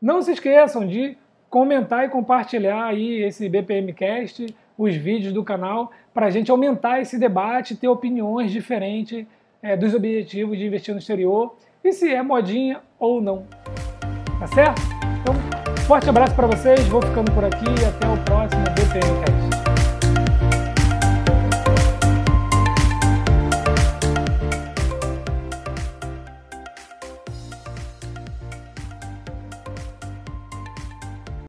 Não 0.00 0.20
se 0.20 0.32
esqueçam 0.32 0.86
de 0.86 1.16
comentar 1.48 2.04
e 2.04 2.08
compartilhar 2.08 2.84
aí 2.84 3.22
esse 3.22 3.48
BPMcast, 3.48 4.54
os 4.76 4.94
vídeos 4.94 5.32
do 5.32 5.44
canal, 5.44 5.90
para 6.12 6.26
a 6.26 6.30
gente 6.30 6.50
aumentar 6.50 7.00
esse 7.00 7.18
debate, 7.18 7.76
ter 7.76 7.88
opiniões 7.88 8.50
diferentes 8.50 9.24
é, 9.62 9.76
dos 9.76 9.94
objetivos 9.94 10.58
de 10.58 10.66
investir 10.66 10.92
no 10.92 10.98
exterior 10.98 11.56
e 11.82 11.92
se 11.92 12.12
é 12.12 12.22
modinha 12.22 12.80
ou 12.98 13.20
não. 13.20 13.46
Tá 14.38 14.46
certo? 14.48 14.93
Forte 15.86 16.08
abraço 16.08 16.34
para 16.34 16.46
vocês, 16.46 16.80
vou 16.88 17.02
ficando 17.02 17.30
por 17.32 17.44
aqui 17.44 17.66
e 17.66 17.84
até 17.84 18.08
o 18.08 18.16
próximo 18.24 18.64
BPMcast. 18.74 19.63